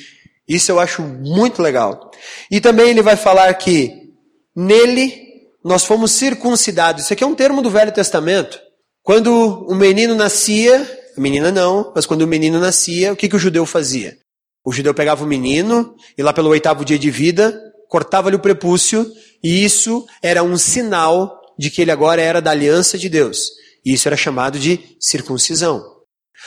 Isso 0.48 0.72
eu 0.72 0.80
acho 0.80 1.02
muito 1.02 1.62
legal. 1.62 2.12
E 2.52 2.62
também 2.62 2.90
ele 2.90 3.02
vai 3.02 3.16
falar 3.16 3.54
que 3.56 4.12
nele 4.56 5.24
nós 5.64 5.86
fomos 5.86 6.12
circuncidados. 6.12 7.04
Isso 7.04 7.14
aqui 7.14 7.24
é 7.24 7.28
um 7.28 7.36
termo 7.36 7.62
do 7.62 7.70
Velho 7.70 7.92
Testamento. 7.92 8.60
Quando 9.02 9.66
o 9.68 9.74
menino 9.74 10.16
nascia, 10.16 11.03
a 11.18 11.22
menina 11.22 11.52
não, 11.52 11.92
mas 11.96 12.06
quando 12.06 12.22
o 12.24 12.28
menino 12.28 12.60
nascia, 12.60 13.14
o 13.14 13.16
que, 13.16 13.30
que 13.30 13.36
o 13.36 13.40
judeu 13.40 13.66
fazia? 13.66 14.18
O 14.66 14.72
judeu 14.72 14.94
pegava 14.94 15.24
o 15.24 15.28
menino 15.28 15.96
e 16.18 16.24
lá 16.24 16.32
pelo 16.34 16.50
oitavo 16.50 16.86
dia 16.86 16.98
de 16.98 17.12
vida, 17.12 17.60
cortava-lhe 17.90 18.36
o 18.36 18.40
prepúcio, 18.40 19.06
e 19.44 19.64
isso 19.64 20.06
era 20.22 20.42
um 20.42 20.58
sinal 20.58 21.40
de 21.58 21.70
que 21.70 21.82
ele 21.82 21.92
agora 21.92 22.22
era 22.22 22.42
da 22.42 22.52
aliança 22.52 22.98
de 22.98 23.10
Deus. 23.10 23.52
E 23.86 23.94
isso 23.94 24.08
era 24.08 24.16
chamado 24.16 24.58
de 24.58 24.80
circuncisão. 25.00 25.84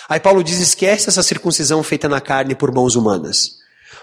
Aí 0.09 0.19
Paulo 0.19 0.43
diz: 0.43 0.59
esquece 0.59 1.09
essa 1.09 1.23
circuncisão 1.23 1.83
feita 1.83 2.09
na 2.09 2.21
carne 2.21 2.55
por 2.55 2.73
mãos 2.73 2.97
humanas. 2.97 3.51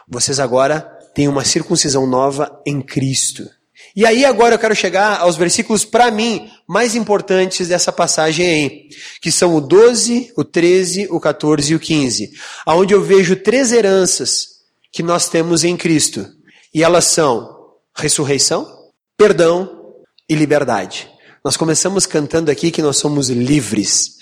Vocês 0.07 0.39
agora 0.39 0.81
têm 1.13 1.27
uma 1.27 1.43
circuncisão 1.43 2.05
nova 2.05 2.61
em 2.65 2.81
Cristo. 2.81 3.49
E 3.95 4.05
aí 4.05 4.25
agora 4.25 4.55
eu 4.55 4.59
quero 4.59 4.75
chegar 4.75 5.19
aos 5.19 5.35
versículos, 5.35 5.85
para 5.85 6.09
mim, 6.09 6.49
mais 6.67 6.95
importantes 6.95 7.67
dessa 7.67 7.91
passagem 7.91 8.45
aí, 8.45 8.89
que 9.21 9.31
são 9.31 9.55
o 9.55 9.61
12, 9.61 10.33
o 10.35 10.43
13, 10.43 11.07
o 11.11 11.19
14 11.19 11.71
e 11.71 11.75
o 11.75 11.79
15, 11.79 12.31
aonde 12.65 12.93
eu 12.93 13.03
vejo 13.03 13.35
três 13.35 13.71
heranças 13.71 14.47
que 14.91 15.03
nós 15.03 15.29
temos 15.29 15.63
em 15.63 15.77
Cristo. 15.77 16.27
E 16.73 16.83
elas 16.83 17.05
são 17.05 17.55
ressurreição, 17.95 18.67
perdão 19.15 19.93
e 20.27 20.33
liberdade. 20.33 21.07
Nós 21.45 21.55
começamos 21.55 22.07
cantando 22.07 22.49
aqui 22.49 22.71
que 22.71 22.81
nós 22.81 22.97
somos 22.97 23.29
livres. 23.29 24.17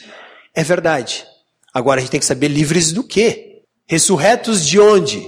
É 0.54 0.63
verdade. 0.63 1.25
Agora 1.74 2.00
a 2.00 2.01
gente 2.01 2.12
tem 2.12 2.20
que 2.20 2.25
saber 2.25 2.50
livres 2.50 2.92
do 2.92 3.04
quê? 3.04 3.62
Ressurretos 3.88 4.66
de 4.66 4.80
onde? 4.80 5.25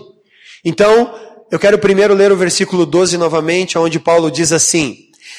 Então, 0.65 1.13
eu 1.53 1.59
quero 1.59 1.77
primeiro 1.77 2.15
ler 2.15 2.31
o 2.31 2.35
versículo 2.35 2.83
12 2.83 3.15
novamente, 3.15 3.77
onde 3.77 3.99
Paulo 3.99 4.31
diz 4.31 4.51
assim: 4.51 4.97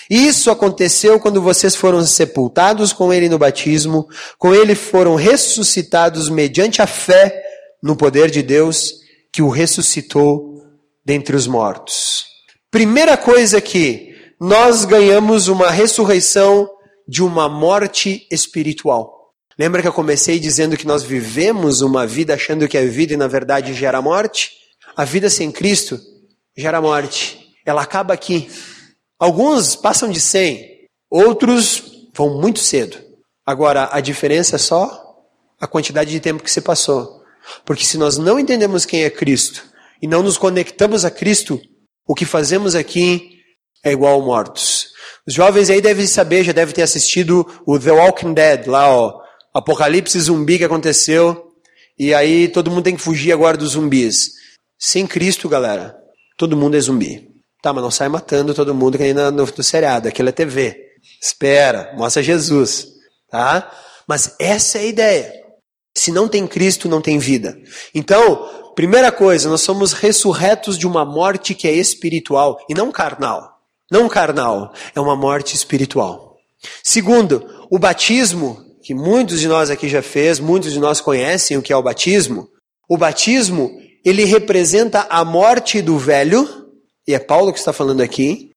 Isso 0.09 0.49
aconteceu 0.49 1.18
quando 1.18 1.42
vocês 1.42 1.75
foram 1.75 2.06
sepultados 2.06 2.92
com 2.92 3.12
ele 3.12 3.28
no 3.28 3.37
batismo, 3.37 4.06
com 4.38 4.54
ele 4.54 4.76
foram 4.76 5.16
ressuscitados 5.16 6.28
mediante 6.28 6.80
a 6.80 6.87
fé 6.87 7.42
no 7.83 7.97
poder 7.97 8.30
de 8.30 8.44
Deus 8.44 8.94
que 9.33 9.42
o 9.42 9.49
ressuscitou 9.49 10.62
dentre 11.04 11.35
os 11.35 11.49
mortos. 11.49 12.26
Primeira 12.71 13.16
coisa 13.16 13.61
que 13.61 14.14
nós 14.40 14.85
ganhamos 14.85 15.49
uma 15.49 15.68
ressurreição 15.68 16.71
de 17.09 17.25
uma 17.25 17.49
morte 17.49 18.25
espiritual. 18.30 19.33
Lembra 19.59 19.83
que 19.83 19.88
eu 19.88 19.92
comecei 19.92 20.38
dizendo 20.38 20.76
que 20.76 20.87
nós 20.87 21.02
vivemos 21.02 21.80
uma 21.80 22.06
vida 22.06 22.35
achando 22.35 22.68
que 22.68 22.78
é 22.78 22.87
vida 22.87 23.14
e 23.14 23.16
na 23.16 23.26
verdade 23.26 23.75
gera 23.75 24.00
morte? 24.00 24.62
A 24.96 25.04
vida 25.04 25.28
sem 25.28 25.50
Cristo 25.50 26.00
gera 26.56 26.80
morte. 26.80 27.52
Ela 27.66 27.82
acaba 27.82 28.14
aqui. 28.14 28.48
Alguns 29.18 29.74
passam 29.74 30.10
de 30.10 30.20
100, 30.20 30.88
outros 31.10 32.08
vão 32.14 32.40
muito 32.40 32.60
cedo. 32.60 32.98
Agora, 33.44 33.88
a 33.92 34.00
diferença 34.00 34.56
é 34.56 34.58
só 34.58 35.16
a 35.60 35.66
quantidade 35.66 36.10
de 36.10 36.20
tempo 36.20 36.42
que 36.42 36.50
se 36.50 36.60
passou. 36.60 37.22
Porque 37.64 37.84
se 37.84 37.98
nós 37.98 38.18
não 38.18 38.38
entendemos 38.38 38.86
quem 38.86 39.04
é 39.04 39.10
Cristo 39.10 39.64
e 40.00 40.06
não 40.06 40.22
nos 40.22 40.38
conectamos 40.38 41.04
a 41.04 41.10
Cristo, 41.10 41.60
o 42.06 42.14
que 42.14 42.24
fazemos 42.24 42.74
aqui 42.74 43.40
é 43.82 43.92
igual 43.92 44.22
mortos. 44.22 44.88
Os 45.26 45.34
jovens 45.34 45.70
aí 45.70 45.80
devem 45.80 46.06
saber, 46.06 46.44
já 46.44 46.52
devem 46.52 46.74
ter 46.74 46.82
assistido 46.82 47.46
o 47.66 47.78
The 47.78 47.92
Walking 47.92 48.34
Dead, 48.34 48.66
lá, 48.66 48.90
ó, 48.90 49.20
apocalipse 49.52 50.18
zumbi 50.20 50.58
que 50.58 50.64
aconteceu, 50.64 51.52
e 51.98 52.12
aí 52.12 52.48
todo 52.48 52.70
mundo 52.70 52.84
tem 52.84 52.96
que 52.96 53.02
fugir 53.02 53.32
agora 53.32 53.56
dos 53.56 53.72
zumbis. 53.72 54.32
Sem 54.86 55.06
Cristo, 55.06 55.48
galera, 55.48 55.96
todo 56.36 56.58
mundo 56.58 56.76
é 56.76 56.80
zumbi. 56.80 57.26
Tá, 57.62 57.72
mas 57.72 57.82
não 57.82 57.90
sai 57.90 58.06
matando 58.06 58.52
todo 58.52 58.74
mundo 58.74 58.98
que 58.98 59.04
ainda 59.04 59.30
no, 59.30 59.46
no 59.46 59.62
seriado, 59.62 60.08
aquilo 60.08 60.28
é 60.28 60.32
TV. 60.32 60.76
Espera, 61.22 61.94
mostra 61.96 62.22
Jesus, 62.22 62.88
tá? 63.30 63.72
Mas 64.06 64.36
essa 64.38 64.76
é 64.76 64.82
a 64.82 64.84
ideia. 64.84 65.32
Se 65.96 66.12
não 66.12 66.28
tem 66.28 66.46
Cristo, 66.46 66.86
não 66.86 67.00
tem 67.00 67.18
vida. 67.18 67.56
Então, 67.94 68.72
primeira 68.76 69.10
coisa, 69.10 69.48
nós 69.48 69.62
somos 69.62 69.94
ressurretos 69.94 70.76
de 70.76 70.86
uma 70.86 71.02
morte 71.02 71.54
que 71.54 71.66
é 71.66 71.72
espiritual 71.72 72.58
e 72.68 72.74
não 72.74 72.92
carnal. 72.92 73.58
Não 73.90 74.06
carnal, 74.06 74.74
é 74.94 75.00
uma 75.00 75.16
morte 75.16 75.56
espiritual. 75.56 76.36
Segundo, 76.82 77.66
o 77.70 77.78
batismo, 77.78 78.62
que 78.82 78.94
muitos 78.94 79.40
de 79.40 79.48
nós 79.48 79.70
aqui 79.70 79.88
já 79.88 80.02
fez, 80.02 80.38
muitos 80.38 80.74
de 80.74 80.78
nós 80.78 81.00
conhecem 81.00 81.56
o 81.56 81.62
que 81.62 81.72
é 81.72 81.76
o 81.76 81.82
batismo. 81.82 82.50
O 82.86 82.98
batismo, 82.98 83.82
ele 84.04 84.25
representa 84.25 85.06
a 85.08 85.25
morte 85.25 85.80
do 85.80 85.99
velho, 85.99 86.46
e 87.06 87.14
é 87.14 87.18
Paulo 87.18 87.52
que 87.52 87.58
está 87.58 87.73
falando 87.73 88.02
aqui, 88.02 88.50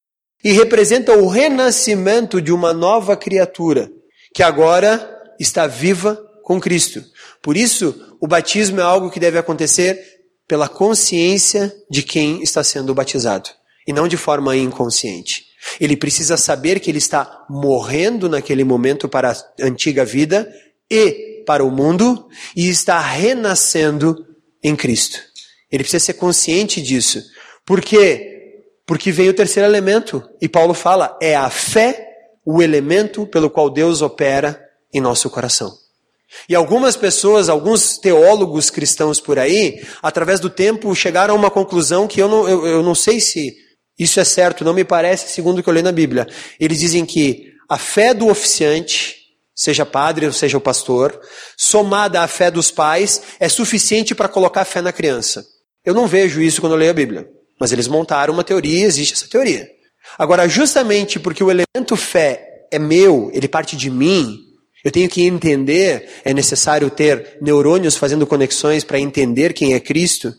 e 0.44 0.52
representa 0.52 1.16
o 1.16 1.26
renascimento 1.26 2.40
de 2.40 2.52
uma 2.52 2.72
nova 2.72 3.16
criatura, 3.16 3.90
que 4.34 4.42
agora 4.42 5.16
está 5.40 5.66
viva 5.66 6.20
com 6.44 6.60
Cristo. 6.60 7.02
Por 7.42 7.56
isso, 7.56 8.16
o 8.20 8.26
batismo 8.26 8.80
é 8.80 8.82
algo 8.82 9.10
que 9.10 9.20
deve 9.20 9.38
acontecer 9.38 9.98
pela 10.46 10.68
consciência 10.68 11.74
de 11.90 12.02
quem 12.02 12.42
está 12.42 12.62
sendo 12.62 12.94
batizado, 12.94 13.50
e 13.86 13.92
não 13.92 14.08
de 14.08 14.16
forma 14.16 14.56
inconsciente. 14.56 15.46
Ele 15.80 15.96
precisa 15.96 16.36
saber 16.36 16.80
que 16.80 16.90
ele 16.90 16.98
está 16.98 17.44
morrendo 17.48 18.28
naquele 18.28 18.64
momento 18.64 19.08
para 19.08 19.32
a 19.32 19.36
antiga 19.60 20.04
vida 20.04 20.50
e 20.90 21.42
para 21.46 21.64
o 21.64 21.70
mundo, 21.70 22.28
e 22.54 22.68
está 22.68 23.00
renascendo 23.00 24.26
em 24.62 24.76
Cristo. 24.76 25.27
Ele 25.70 25.82
precisa 25.82 26.04
ser 26.04 26.14
consciente 26.14 26.80
disso. 26.80 27.22
Por 27.64 27.80
quê? 27.80 28.62
Porque 28.86 29.12
vem 29.12 29.28
o 29.28 29.34
terceiro 29.34 29.68
elemento, 29.68 30.22
e 30.40 30.48
Paulo 30.48 30.72
fala, 30.72 31.16
é 31.20 31.36
a 31.36 31.50
fé 31.50 32.06
o 32.44 32.62
elemento 32.62 33.26
pelo 33.26 33.50
qual 33.50 33.68
Deus 33.68 34.00
opera 34.00 34.58
em 34.92 35.00
nosso 35.00 35.28
coração. 35.28 35.70
E 36.48 36.54
algumas 36.54 36.96
pessoas, 36.96 37.48
alguns 37.48 37.98
teólogos 37.98 38.70
cristãos 38.70 39.20
por 39.20 39.38
aí, 39.38 39.84
através 40.02 40.40
do 40.40 40.50
tempo, 40.50 40.94
chegaram 40.94 41.34
a 41.34 41.36
uma 41.36 41.50
conclusão 41.50 42.06
que 42.06 42.20
eu 42.20 42.28
não, 42.28 42.48
eu, 42.48 42.66
eu 42.66 42.82
não 42.82 42.94
sei 42.94 43.20
se 43.20 43.54
isso 43.98 44.20
é 44.20 44.24
certo, 44.24 44.64
não 44.64 44.72
me 44.72 44.84
parece, 44.84 45.32
segundo 45.32 45.58
o 45.58 45.62
que 45.62 45.68
eu 45.68 45.74
li 45.74 45.82
na 45.82 45.92
Bíblia. 45.92 46.26
Eles 46.60 46.78
dizem 46.78 47.04
que 47.04 47.52
a 47.68 47.76
fé 47.76 48.14
do 48.14 48.28
oficiante, 48.28 49.16
seja 49.54 49.84
padre 49.84 50.26
ou 50.26 50.32
seja 50.32 50.56
o 50.56 50.60
pastor, 50.60 51.20
somada 51.56 52.22
à 52.22 52.28
fé 52.28 52.50
dos 52.50 52.70
pais, 52.70 53.20
é 53.40 53.48
suficiente 53.48 54.14
para 54.14 54.28
colocar 54.28 54.64
fé 54.64 54.80
na 54.80 54.92
criança. 54.92 55.44
Eu 55.88 55.94
não 55.94 56.06
vejo 56.06 56.42
isso 56.42 56.60
quando 56.60 56.74
eu 56.74 56.78
leio 56.78 56.90
a 56.90 56.94
Bíblia. 56.94 57.26
Mas 57.58 57.72
eles 57.72 57.88
montaram 57.88 58.34
uma 58.34 58.44
teoria, 58.44 58.84
existe 58.84 59.14
essa 59.14 59.26
teoria. 59.26 59.66
Agora, 60.18 60.46
justamente 60.46 61.18
porque 61.18 61.42
o 61.42 61.50
elemento 61.50 61.96
fé 61.96 62.66
é 62.70 62.78
meu, 62.78 63.30
ele 63.32 63.48
parte 63.48 63.74
de 63.74 63.88
mim, 63.88 64.36
eu 64.84 64.90
tenho 64.90 65.08
que 65.08 65.22
entender, 65.22 66.06
é 66.26 66.34
necessário 66.34 66.90
ter 66.90 67.38
neurônios 67.40 67.96
fazendo 67.96 68.26
conexões 68.26 68.84
para 68.84 69.00
entender 69.00 69.54
quem 69.54 69.72
é 69.72 69.80
Cristo. 69.80 70.34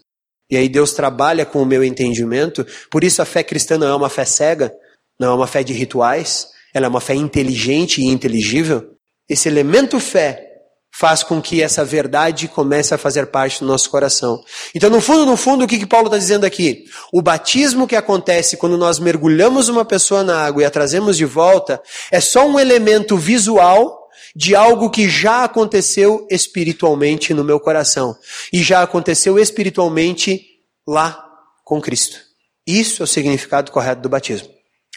E 0.51 0.55
aí 0.55 0.69
Deus 0.69 0.93
trabalha 0.93 1.47
com 1.47 1.63
o 1.63 1.65
meu 1.65 1.83
entendimento. 1.83 2.63
Por 2.91 3.03
isso 3.03 3.19
a 3.19 3.25
fé 3.25 3.41
cristã 3.41 3.75
não 3.75 3.87
é 3.87 3.95
uma 3.95 4.07
fé 4.07 4.25
cega, 4.25 4.71
não 5.19 5.31
é 5.31 5.33
uma 5.33 5.47
fé 5.47 5.63
de 5.63 5.73
rituais, 5.73 6.49
ela 6.75 6.85
é 6.85 6.89
uma 6.89 7.01
fé 7.01 7.15
inteligente 7.15 8.01
e 8.01 8.05
inteligível. 8.05 8.91
Esse 9.27 9.49
elemento 9.49 9.99
fé 9.99 10.48
faz 10.91 11.23
com 11.23 11.41
que 11.41 11.61
essa 11.61 11.85
verdade 11.85 12.47
comece 12.47 12.93
a 12.93 12.97
fazer 12.97 13.27
parte 13.27 13.59
do 13.59 13.65
nosso 13.65 13.89
coração. 13.89 14.43
Então, 14.75 14.89
no 14.89 14.99
fundo, 14.99 15.25
no 15.25 15.37
fundo, 15.37 15.63
o 15.63 15.67
que, 15.67 15.79
que 15.79 15.85
Paulo 15.85 16.07
está 16.07 16.17
dizendo 16.17 16.45
aqui? 16.45 16.85
O 17.13 17.21
batismo 17.21 17.87
que 17.87 17.95
acontece 17.95 18.57
quando 18.57 18.77
nós 18.77 18.99
mergulhamos 18.99 19.69
uma 19.69 19.85
pessoa 19.85 20.23
na 20.23 20.45
água 20.45 20.61
e 20.61 20.65
a 20.65 20.71
trazemos 20.71 21.15
de 21.15 21.25
volta 21.25 21.81
é 22.11 22.19
só 22.19 22.47
um 22.47 22.59
elemento 22.59 23.17
visual 23.17 23.97
de 24.35 24.55
algo 24.55 24.89
que 24.89 25.09
já 25.09 25.43
aconteceu 25.43 26.27
espiritualmente 26.29 27.33
no 27.33 27.43
meu 27.43 27.59
coração 27.59 28.15
e 28.51 28.61
já 28.61 28.81
aconteceu 28.81 29.39
espiritualmente 29.39 30.45
lá 30.87 31.25
com 31.63 31.81
Cristo. 31.81 32.17
Isso 32.65 33.01
é 33.01 33.05
o 33.05 33.07
significado 33.07 33.71
correto 33.71 34.01
do 34.01 34.09
batismo. 34.09 34.49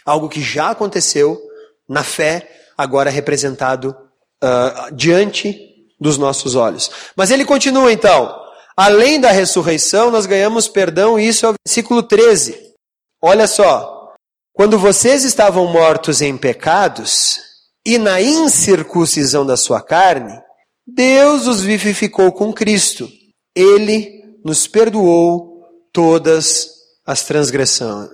Algo 0.05 0.29
que 0.29 0.41
já 0.41 0.71
aconteceu 0.71 1.39
na 1.87 2.03
fé, 2.03 2.49
agora 2.77 3.09
representado 3.09 3.95
uh, 4.43 4.93
diante 4.93 5.72
dos 6.03 6.17
nossos 6.17 6.53
olhos. 6.53 6.91
Mas 7.15 7.31
ele 7.31 7.45
continua 7.45 7.91
então. 7.91 8.39
Além 8.75 9.19
da 9.19 9.31
ressurreição, 9.31 10.11
nós 10.11 10.25
ganhamos 10.25 10.67
perdão, 10.67 11.17
e 11.17 11.27
isso 11.27 11.45
é 11.45 11.49
o 11.49 11.55
versículo 11.65 12.03
13. 12.03 12.73
Olha 13.21 13.47
só. 13.47 14.13
Quando 14.51 14.77
vocês 14.77 15.23
estavam 15.23 15.65
mortos 15.65 16.21
em 16.21 16.37
pecados, 16.37 17.39
e 17.85 17.97
na 17.97 18.21
incircuncisão 18.21 19.45
da 19.45 19.57
sua 19.57 19.81
carne, 19.81 20.39
Deus 20.85 21.47
os 21.47 21.61
vivificou 21.61 22.31
com 22.31 22.53
Cristo. 22.53 23.09
Ele 23.55 24.37
nos 24.43 24.67
perdoou 24.67 25.63
todas 25.91 26.69
as 27.05 27.23
transgressões. 27.23 28.09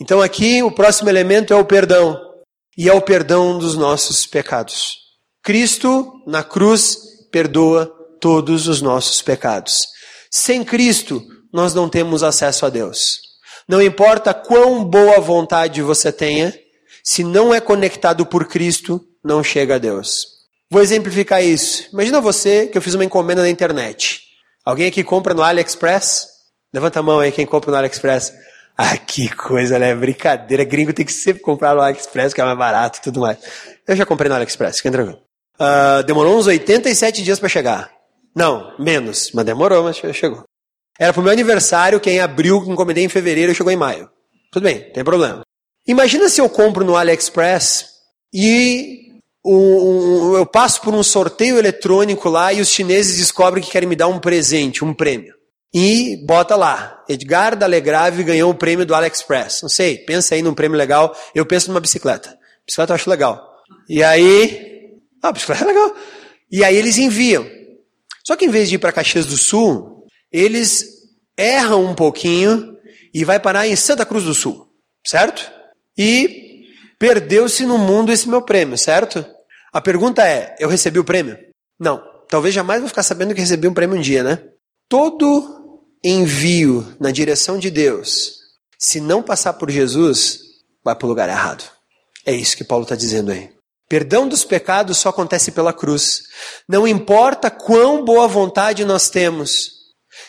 Então 0.00 0.20
aqui 0.20 0.62
o 0.62 0.70
próximo 0.70 1.08
elemento 1.08 1.52
é 1.52 1.56
o 1.56 1.64
perdão. 1.64 2.20
E 2.76 2.88
é 2.88 2.92
o 2.92 3.00
perdão 3.00 3.58
dos 3.58 3.74
nossos 3.74 4.26
pecados. 4.26 5.06
Cristo, 5.42 6.22
na 6.26 6.42
cruz, 6.42 6.98
perdoa 7.36 7.92
todos 8.18 8.66
os 8.66 8.80
nossos 8.80 9.20
pecados. 9.20 9.88
Sem 10.30 10.64
Cristo, 10.64 11.22
nós 11.52 11.74
não 11.74 11.86
temos 11.86 12.22
acesso 12.22 12.64
a 12.64 12.70
Deus. 12.70 13.20
Não 13.68 13.82
importa 13.82 14.32
quão 14.32 14.82
boa 14.82 15.20
vontade 15.20 15.82
você 15.82 16.10
tenha, 16.10 16.58
se 17.04 17.22
não 17.22 17.52
é 17.52 17.60
conectado 17.60 18.24
por 18.24 18.48
Cristo, 18.48 19.04
não 19.22 19.44
chega 19.44 19.74
a 19.74 19.78
Deus. 19.78 20.24
Vou 20.70 20.80
exemplificar 20.80 21.44
isso. 21.44 21.90
Imagina 21.92 22.22
você 22.22 22.68
que 22.68 22.78
eu 22.78 22.82
fiz 22.82 22.94
uma 22.94 23.04
encomenda 23.04 23.42
na 23.42 23.50
internet. 23.50 24.22
Alguém 24.64 24.88
aqui 24.88 25.04
compra 25.04 25.34
no 25.34 25.42
AliExpress? 25.42 26.28
Levanta 26.72 27.00
a 27.00 27.02
mão 27.02 27.20
aí 27.20 27.30
quem 27.30 27.44
compra 27.44 27.70
no 27.70 27.76
AliExpress. 27.76 28.32
Ah, 28.78 28.96
que 28.96 29.28
coisa, 29.28 29.78
né? 29.78 29.94
Brincadeira. 29.94 30.64
Gringo 30.64 30.94
tem 30.94 31.04
que 31.04 31.12
sempre 31.12 31.42
comprar 31.42 31.74
no 31.74 31.82
AliExpress, 31.82 32.32
que 32.32 32.40
é 32.40 32.44
mais 32.44 32.56
barato 32.56 32.98
e 32.98 33.02
tudo 33.02 33.20
mais. 33.20 33.36
Eu 33.86 33.94
já 33.94 34.06
comprei 34.06 34.30
no 34.30 34.36
AliExpress, 34.36 34.78
fica 34.78 34.90
tranquilo. 34.90 35.25
Uh, 35.58 36.02
demorou 36.04 36.36
uns 36.36 36.46
87 36.46 37.22
dias 37.22 37.38
para 37.38 37.48
chegar. 37.48 37.90
Não, 38.34 38.74
menos, 38.78 39.30
mas 39.32 39.44
demorou, 39.44 39.84
mas 39.84 39.96
chegou. 39.96 40.44
Era 40.98 41.12
pro 41.12 41.22
meu 41.22 41.32
aniversário, 41.32 42.00
que 42.00 42.10
é 42.10 42.14
em 42.14 42.20
abril, 42.20 42.62
encomendei 42.66 43.04
em 43.04 43.08
fevereiro, 43.08 43.54
chegou 43.54 43.72
em 43.72 43.76
maio. 43.76 44.10
Tudo 44.52 44.64
bem, 44.64 44.90
tem 44.92 45.04
problema. 45.04 45.42
Imagina 45.86 46.28
se 46.28 46.40
eu 46.40 46.48
compro 46.48 46.84
no 46.84 46.96
AliExpress 46.96 47.86
e 48.32 49.20
um, 49.44 49.54
um, 49.54 50.36
eu 50.36 50.44
passo 50.44 50.80
por 50.80 50.92
um 50.92 51.02
sorteio 51.02 51.58
eletrônico 51.58 52.28
lá 52.28 52.52
e 52.52 52.60
os 52.60 52.68
chineses 52.68 53.18
descobrem 53.18 53.62
que 53.62 53.70
querem 53.70 53.88
me 53.88 53.94
dar 53.94 54.08
um 54.08 54.18
presente, 54.18 54.84
um 54.84 54.92
prêmio. 54.92 55.34
E 55.72 56.24
bota 56.26 56.56
lá, 56.56 57.04
Edgar 57.08 57.56
Dalegrave 57.56 58.24
ganhou 58.24 58.50
o 58.50 58.54
prêmio 58.54 58.86
do 58.86 58.94
AliExpress. 58.94 59.62
Não 59.62 59.68
sei, 59.68 59.98
pensa 59.98 60.34
aí 60.34 60.42
num 60.42 60.54
prêmio 60.54 60.76
legal. 60.76 61.14
Eu 61.34 61.46
penso 61.46 61.68
numa 61.68 61.80
bicicleta. 61.80 62.36
Bicicleta 62.66 62.92
eu 62.92 62.94
acho 62.94 63.10
legal. 63.10 63.46
E 63.88 64.02
aí, 64.02 64.75
ah, 65.22 65.32
bicicleta 65.32 65.64
é 65.64 65.66
legal. 65.66 65.96
E 66.50 66.64
aí 66.64 66.76
eles 66.76 66.98
enviam. 66.98 67.46
Só 68.24 68.36
que 68.36 68.44
em 68.44 68.50
vez 68.50 68.68
de 68.68 68.76
ir 68.76 68.78
para 68.78 68.92
Caxias 68.92 69.26
do 69.26 69.36
Sul, 69.36 70.06
eles 70.30 70.86
erram 71.36 71.84
um 71.84 71.94
pouquinho 71.94 72.76
e 73.12 73.24
vai 73.24 73.38
parar 73.38 73.66
em 73.66 73.76
Santa 73.76 74.04
Cruz 74.04 74.24
do 74.24 74.34
Sul, 74.34 74.68
certo? 75.04 75.56
e 75.96 76.66
perdeu-se 76.98 77.64
no 77.64 77.78
mundo 77.78 78.12
esse 78.12 78.28
meu 78.28 78.42
prêmio, 78.42 78.76
certo? 78.76 79.24
A 79.72 79.80
pergunta 79.80 80.26
é: 80.26 80.54
eu 80.58 80.68
recebi 80.68 80.98
o 80.98 81.04
prêmio? 81.04 81.38
Não. 81.78 82.02
Talvez 82.28 82.52
jamais 82.52 82.80
vou 82.80 82.88
ficar 82.88 83.04
sabendo 83.04 83.34
que 83.34 83.40
recebi 83.40 83.68
um 83.68 83.74
prêmio 83.74 83.96
um 83.96 84.00
dia, 84.00 84.22
né? 84.22 84.42
Todo 84.88 85.84
envio 86.02 86.96
na 86.98 87.12
direção 87.12 87.58
de 87.58 87.70
Deus, 87.70 88.38
se 88.78 89.00
não 89.00 89.22
passar 89.22 89.52
por 89.54 89.70
Jesus, 89.70 90.40
vai 90.84 90.94
para 90.94 91.06
o 91.06 91.08
lugar 91.08 91.28
errado. 91.28 91.64
É 92.24 92.32
isso 92.32 92.56
que 92.56 92.64
Paulo 92.64 92.82
está 92.82 92.96
dizendo 92.96 93.30
aí. 93.30 93.50
Perdão 93.88 94.28
dos 94.28 94.44
pecados 94.44 94.98
só 94.98 95.10
acontece 95.10 95.52
pela 95.52 95.72
cruz. 95.72 96.24
Não 96.68 96.86
importa 96.86 97.50
quão 97.50 98.04
boa 98.04 98.26
vontade 98.26 98.84
nós 98.84 99.08
temos, 99.08 99.76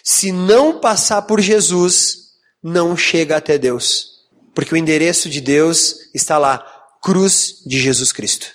se 0.04 0.32
não 0.32 0.80
passar 0.80 1.24
por 1.24 1.42
Jesus, 1.42 2.18
não 2.64 2.96
chega 2.96 3.38
até 3.38 3.58
Deus. 3.58 4.18
Porque 4.54 4.74
o 4.74 4.78
endereço 4.78 5.30
de 5.30 5.42
Deus 5.42 5.96
está 6.14 6.38
lá, 6.38 6.66
cruz 7.02 7.64
de 7.66 7.80
Jesus 7.80 8.12
Cristo. 8.12 8.48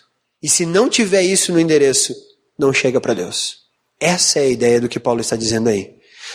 E 0.42 0.48
se 0.48 0.66
não 0.66 0.88
tiver 0.88 1.22
isso 1.22 1.52
no 1.52 1.60
endereço, 1.60 2.14
não 2.58 2.72
chega 2.72 3.00
para 3.00 3.14
Deus. 3.14 3.56
Essa 4.00 4.40
é 4.40 4.42
a 4.42 4.48
ideia 4.48 4.80
do 4.80 4.88
que 4.88 4.98
Paulo 4.98 5.20
está 5.20 5.36
dizendo 5.36 5.68
aí. 5.68 5.94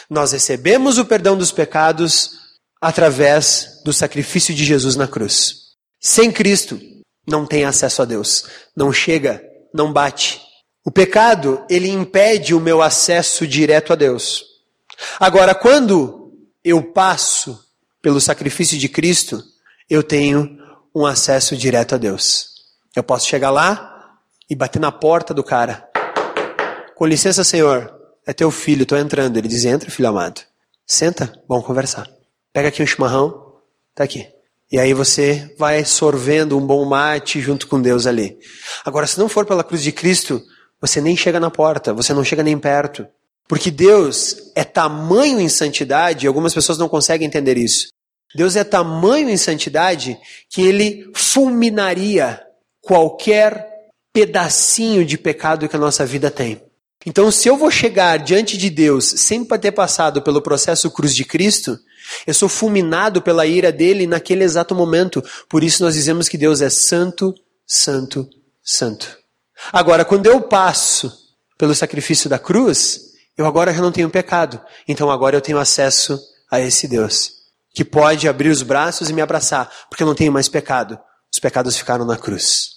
Nós 0.10 0.32
recebemos 0.32 0.98
o 0.98 1.06
perdão 1.06 1.38
dos 1.38 1.52
pecados 1.52 2.32
através 2.82 3.82
do 3.84 3.92
sacrifício 3.92 4.54
de 4.54 4.64
Jesus 4.64 4.96
na 4.96 5.08
cruz. 5.08 5.56
Sem 6.00 6.32
Cristo, 6.32 6.80
não 7.28 7.46
tem 7.46 7.66
acesso 7.66 8.02
a 8.02 8.06
Deus. 8.06 8.46
Não 8.76 8.92
chega, 8.94 9.44
não 9.74 9.92
bate. 9.92 10.42
O 10.86 10.92
pecado, 10.92 11.66
ele 11.70 11.90
impede 11.90 12.54
o 12.56 12.62
meu 12.62 12.82
acesso 12.82 13.46
direto 13.46 13.92
a 13.92 13.96
Deus. 13.96 14.46
Agora, 15.20 15.54
quando 15.54 16.32
eu 16.64 16.82
passo 16.82 17.60
pelo 18.02 18.22
sacrifício 18.22 18.78
de 18.78 18.88
Cristo, 18.88 19.44
eu 19.90 20.02
tenho 20.02 20.58
um 20.96 21.06
acesso 21.06 21.58
direto 21.58 21.96
a 21.96 21.98
Deus. 21.98 22.52
Eu 22.96 23.04
posso 23.04 23.28
chegar 23.28 23.52
lá 23.52 24.18
e 24.50 24.56
bater 24.56 24.80
na 24.80 24.92
porta 24.92 25.34
do 25.34 25.44
cara. 25.44 25.88
Com 26.96 27.06
licença, 27.06 27.44
Senhor, 27.44 27.94
é 28.26 28.34
teu 28.34 28.50
filho, 28.50 28.84
estou 28.84 28.98
entrando. 28.98 29.38
Ele 29.38 29.48
diz: 29.48 29.66
Entra, 29.66 29.92
filho 29.92 30.10
amado. 30.10 30.42
Senta, 30.86 31.34
vamos 31.48 31.66
conversar. 31.66 32.10
Pega 32.54 32.70
aqui 32.70 32.82
um 32.82 32.88
chimarrão, 32.88 33.60
tá 33.94 34.06
aqui. 34.06 34.37
E 34.72 34.78
aí 34.78 34.94
você 34.94 35.54
vai 35.58 35.86
sorvendo 35.86 36.58
um 36.58 36.66
bom 36.66 36.84
mate 36.86 37.40
junto 37.40 37.68
com 37.68 37.82
Deus 37.82 38.06
ali. 38.06 38.38
Agora, 38.84 39.08
se 39.08 39.18
não 39.18 39.30
for 39.30 39.46
pela 39.46 39.64
cruz 39.64 39.82
de 39.82 39.92
Cristo, 39.92 40.42
você 40.82 41.00
nem 41.00 41.16
chega 41.16 41.40
na 41.40 41.50
porta, 41.50 41.94
você 41.94 42.14
não 42.14 42.24
chega 42.24 42.44
nem 42.44 42.58
perto. 42.58 43.08
Porque 43.48 43.72
Deus 43.72 44.52
é 44.56 44.66
tamanho 44.66 45.40
em 45.40 45.48
santidade, 45.48 46.26
e 46.26 46.28
algumas 46.28 46.54
pessoas 46.54 46.78
não 46.78 46.90
conseguem 46.90 47.28
entender 47.28 47.58
isso. 47.58 47.88
Deus 48.36 48.58
é 48.58 48.64
tamanho 48.64 49.30
em 49.30 49.38
santidade 49.38 50.18
que 50.50 50.62
ele 50.62 51.10
fulminaria 51.14 52.42
qualquer 52.82 53.68
pedacinho 54.14 55.06
de 55.06 55.18
pecado 55.18 55.68
que 55.70 55.76
a 55.76 55.80
nossa 55.80 56.06
vida 56.06 56.30
tem. 56.30 56.62
Então, 57.06 57.32
se 57.32 57.48
eu 57.48 57.56
vou 57.56 57.72
chegar 57.72 58.18
diante 58.18 58.58
de 58.58 58.70
Deus 58.70 59.06
sem 59.06 59.46
ter 59.46 59.72
passado 59.72 60.22
pelo 60.22 60.42
processo 60.42 60.92
cruz 60.92 61.16
de 61.16 61.24
Cristo, 61.24 61.80
eu 62.26 62.34
sou 62.34 62.50
fulminado 62.50 63.22
pela 63.22 63.46
ira 63.46 63.72
dele 63.72 64.08
naquele 64.08 64.44
exato 64.44 64.74
momento. 64.76 65.24
Por 65.50 65.64
isso 65.64 65.84
nós 65.84 65.94
dizemos 65.94 66.30
que 66.30 66.38
Deus 66.38 66.62
é 66.62 66.70
santo, 66.70 67.34
santo, 67.66 68.28
santo. 68.64 69.18
Agora, 69.72 70.06
quando 70.06 70.28
eu 70.28 70.42
passo 70.42 71.12
pelo 71.58 71.74
sacrifício 71.74 72.30
da 72.30 72.38
cruz, 72.38 73.02
eu 73.38 73.46
agora 73.46 73.74
já 73.74 73.82
não 73.82 73.92
tenho 73.92 74.10
pecado. 74.10 74.62
Então 74.88 75.10
agora 75.10 75.36
eu 75.36 75.42
tenho 75.42 75.60
acesso 75.60 76.20
a 76.50 76.60
esse 76.60 76.88
Deus, 76.88 77.32
que 77.74 77.84
pode 77.84 78.28
abrir 78.28 78.50
os 78.50 78.62
braços 78.62 79.10
e 79.10 79.14
me 79.14 79.22
abraçar, 79.22 79.72
porque 79.90 80.04
eu 80.04 80.08
não 80.08 80.16
tenho 80.16 80.32
mais 80.32 80.48
pecado. 80.48 80.98
Os 81.32 81.40
pecados 81.40 81.78
ficaram 81.78 82.06
na 82.06 82.18
cruz. 82.18 82.70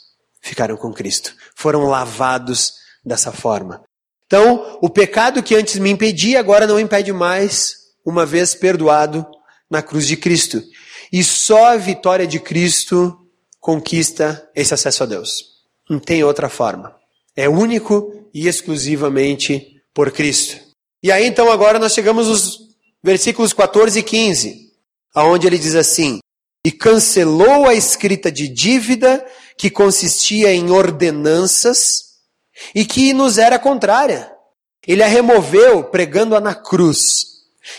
Ficaram 0.42 0.76
com 0.76 0.92
Cristo. 0.92 1.34
Foram 1.54 1.84
lavados 1.84 2.74
dessa 3.04 3.30
forma. 3.30 3.82
Então, 4.26 4.78
o 4.80 4.88
pecado 4.88 5.42
que 5.42 5.54
antes 5.54 5.78
me 5.78 5.90
impedia, 5.90 6.40
agora 6.40 6.66
não 6.66 6.78
impede 6.78 7.12
mais 7.12 7.79
uma 8.04 8.24
vez 8.24 8.54
perdoado 8.54 9.26
na 9.70 9.82
cruz 9.82 10.06
de 10.06 10.16
Cristo. 10.16 10.62
E 11.12 11.22
só 11.22 11.66
a 11.66 11.76
vitória 11.76 12.26
de 12.26 12.38
Cristo 12.40 13.16
conquista 13.58 14.48
esse 14.54 14.74
acesso 14.74 15.02
a 15.02 15.06
Deus. 15.06 15.44
Não 15.88 15.98
tem 15.98 16.24
outra 16.24 16.48
forma. 16.48 16.94
É 17.36 17.48
único 17.48 18.28
e 18.32 18.48
exclusivamente 18.48 19.82
por 19.94 20.10
Cristo. 20.10 20.60
E 21.02 21.10
aí 21.10 21.26
então 21.26 21.50
agora 21.50 21.78
nós 21.78 21.92
chegamos 21.92 22.28
aos 22.28 22.58
versículos 23.02 23.52
14 23.52 23.98
e 23.98 24.02
15, 24.02 24.72
aonde 25.14 25.46
ele 25.46 25.58
diz 25.58 25.74
assim: 25.74 26.20
"E 26.64 26.70
cancelou 26.70 27.66
a 27.66 27.74
escrita 27.74 28.30
de 28.30 28.48
dívida 28.48 29.24
que 29.56 29.70
consistia 29.70 30.52
em 30.52 30.70
ordenanças 30.70 32.10
e 32.74 32.84
que 32.84 33.12
nos 33.12 33.38
era 33.38 33.58
contrária. 33.58 34.30
Ele 34.86 35.02
a 35.02 35.06
removeu 35.06 35.84
pregando-a 35.84 36.40
na 36.40 36.54
cruz 36.54 37.29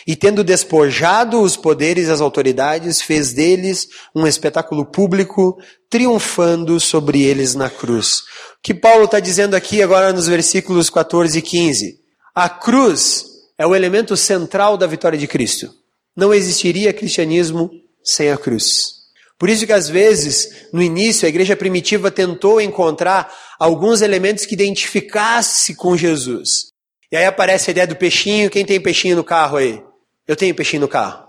e 0.05 0.15
tendo 0.15 0.43
despojado 0.43 1.41
os 1.41 1.55
poderes 1.55 2.07
e 2.07 2.11
as 2.11 2.21
autoridades, 2.21 3.01
fez 3.01 3.33
deles 3.33 3.87
um 4.15 4.27
espetáculo 4.27 4.85
público, 4.85 5.57
triunfando 5.89 6.79
sobre 6.79 7.21
eles 7.21 7.55
na 7.55 7.69
cruz. 7.69 8.19
O 8.19 8.23
que 8.63 8.73
Paulo 8.73 9.05
está 9.05 9.19
dizendo 9.19 9.55
aqui 9.55 9.81
agora 9.81 10.13
nos 10.13 10.27
versículos 10.27 10.89
14 10.89 11.37
e 11.37 11.41
15? 11.41 11.99
A 12.33 12.47
cruz 12.49 13.25
é 13.57 13.65
o 13.67 13.75
elemento 13.75 14.15
central 14.15 14.77
da 14.77 14.87
vitória 14.87 15.17
de 15.17 15.27
Cristo. 15.27 15.71
Não 16.15 16.33
existiria 16.33 16.93
cristianismo 16.93 17.69
sem 18.03 18.31
a 18.31 18.37
cruz. 18.37 19.01
Por 19.37 19.49
isso 19.49 19.65
que 19.65 19.73
às 19.73 19.89
vezes, 19.89 20.67
no 20.71 20.83
início, 20.83 21.25
a 21.25 21.29
igreja 21.29 21.55
primitiva 21.55 22.11
tentou 22.11 22.61
encontrar 22.61 23.33
alguns 23.59 24.01
elementos 24.01 24.45
que 24.45 24.53
identificasse 24.53 25.75
com 25.75 25.97
Jesus. 25.97 26.70
E 27.11 27.17
aí 27.17 27.25
aparece 27.25 27.69
a 27.69 27.71
ideia 27.71 27.87
do 27.87 27.95
peixinho. 27.95 28.49
Quem 28.49 28.65
tem 28.65 28.79
peixinho 28.79 29.15
no 29.15 29.23
carro 29.23 29.57
aí? 29.57 29.83
Eu 30.27 30.35
tenho 30.35 30.55
peixinho 30.55 30.81
no 30.81 30.87
carro. 30.87 31.27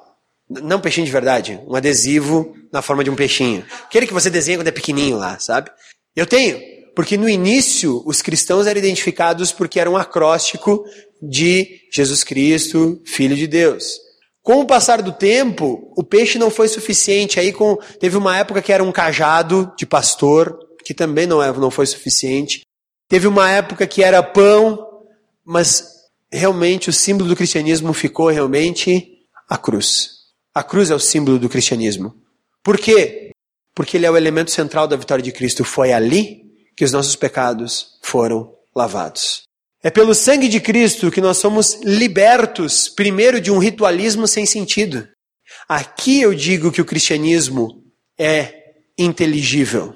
Não 0.49 0.81
peixinho 0.81 1.07
de 1.07 1.13
verdade, 1.13 1.61
um 1.67 1.75
adesivo 1.75 2.55
na 2.73 2.83
forma 2.83 3.03
de 3.03 3.11
um 3.11 3.17
peixinho. 3.17 3.65
Aquele 3.85 4.07
que 4.07 4.13
você 4.13 4.29
desenha 4.29 4.59
quando 4.59 4.69
é 4.69 4.73
pequenininho 4.73 5.17
lá, 5.17 5.39
sabe? 5.39 5.71
Eu 6.15 6.27
tenho, 6.27 6.61
porque 6.95 7.17
no 7.17 7.29
início 7.29 8.03
os 8.07 8.21
cristãos 8.21 8.67
eram 8.67 8.79
identificados 8.79 9.51
porque 9.51 9.81
era 9.81 9.91
um 9.91 9.97
acróstico 9.97 10.85
de 11.23 11.81
Jesus 11.93 12.23
Cristo, 12.23 13.01
Filho 13.07 13.35
de 13.35 13.47
Deus. 13.47 13.85
Com 14.43 14.61
o 14.61 14.67
passar 14.67 15.01
do 15.01 15.13
tempo, 15.13 15.93
o 15.97 16.03
peixe 16.03 16.39
não 16.39 16.51
foi 16.51 16.69
suficiente. 16.69 17.39
Aí 17.39 17.53
com, 17.53 17.77
teve 17.99 18.17
uma 18.17 18.37
época 18.37 18.61
que 18.61 18.73
era 18.73 18.83
um 18.83 18.93
cajado 18.93 19.73
de 19.79 19.87
pastor, 19.87 20.59
que 20.85 20.93
também 20.93 21.27
não, 21.27 21.43
é, 21.43 21.53
não 21.53 21.71
foi 21.71 21.87
suficiente. 21.87 22.63
Teve 23.09 23.29
uma 23.29 23.49
época 23.51 23.87
que 23.87 24.03
era 24.03 24.23
pão, 24.23 24.92
mas 25.45 25.85
realmente 26.31 26.89
o 26.89 26.93
símbolo 26.93 27.29
do 27.29 27.37
cristianismo 27.37 27.93
ficou 27.93 28.29
realmente 28.29 29.19
a 29.49 29.59
cruz. 29.59 30.11
A 30.55 30.63
cruz 30.63 30.91
é 30.91 30.95
o 30.95 31.01
símbolo 31.01 31.39
do 31.39 31.49
cristianismo. 31.49 32.15
Por 32.63 32.79
quê? 32.79 33.31
Porque 33.75 33.97
ele 33.97 34.07
é 34.07 34.11
o 34.11 34.17
elemento 34.17 34.51
central 34.51 34.87
da 34.87 34.97
vitória 34.97 35.23
de 35.23 35.33
Cristo. 35.33 35.65
Foi 35.65 35.93
ali 35.93 36.43
que 36.77 36.85
os 36.85 36.93
nossos 36.93 37.17
pecados 37.17 37.99
foram 38.03 38.55
lavados. 38.75 39.43
É 39.83 39.91
pelo 39.91 40.15
sangue 40.15 40.49
de 40.49 40.61
Cristo 40.61 41.11
que 41.11 41.21
nós 41.21 41.39
somos 41.39 41.81
libertos, 41.83 42.89
primeiro, 42.89 43.41
de 43.41 43.51
um 43.51 43.59
ritualismo 43.59 44.29
sem 44.29 44.47
sentido. 44.47 45.09
Aqui 45.69 46.21
eu 46.21 46.35
digo 46.35 46.71
que 46.71 46.81
o 46.81 46.85
cristianismo 46.85 47.83
é 48.19 48.63
inteligível. 48.97 49.93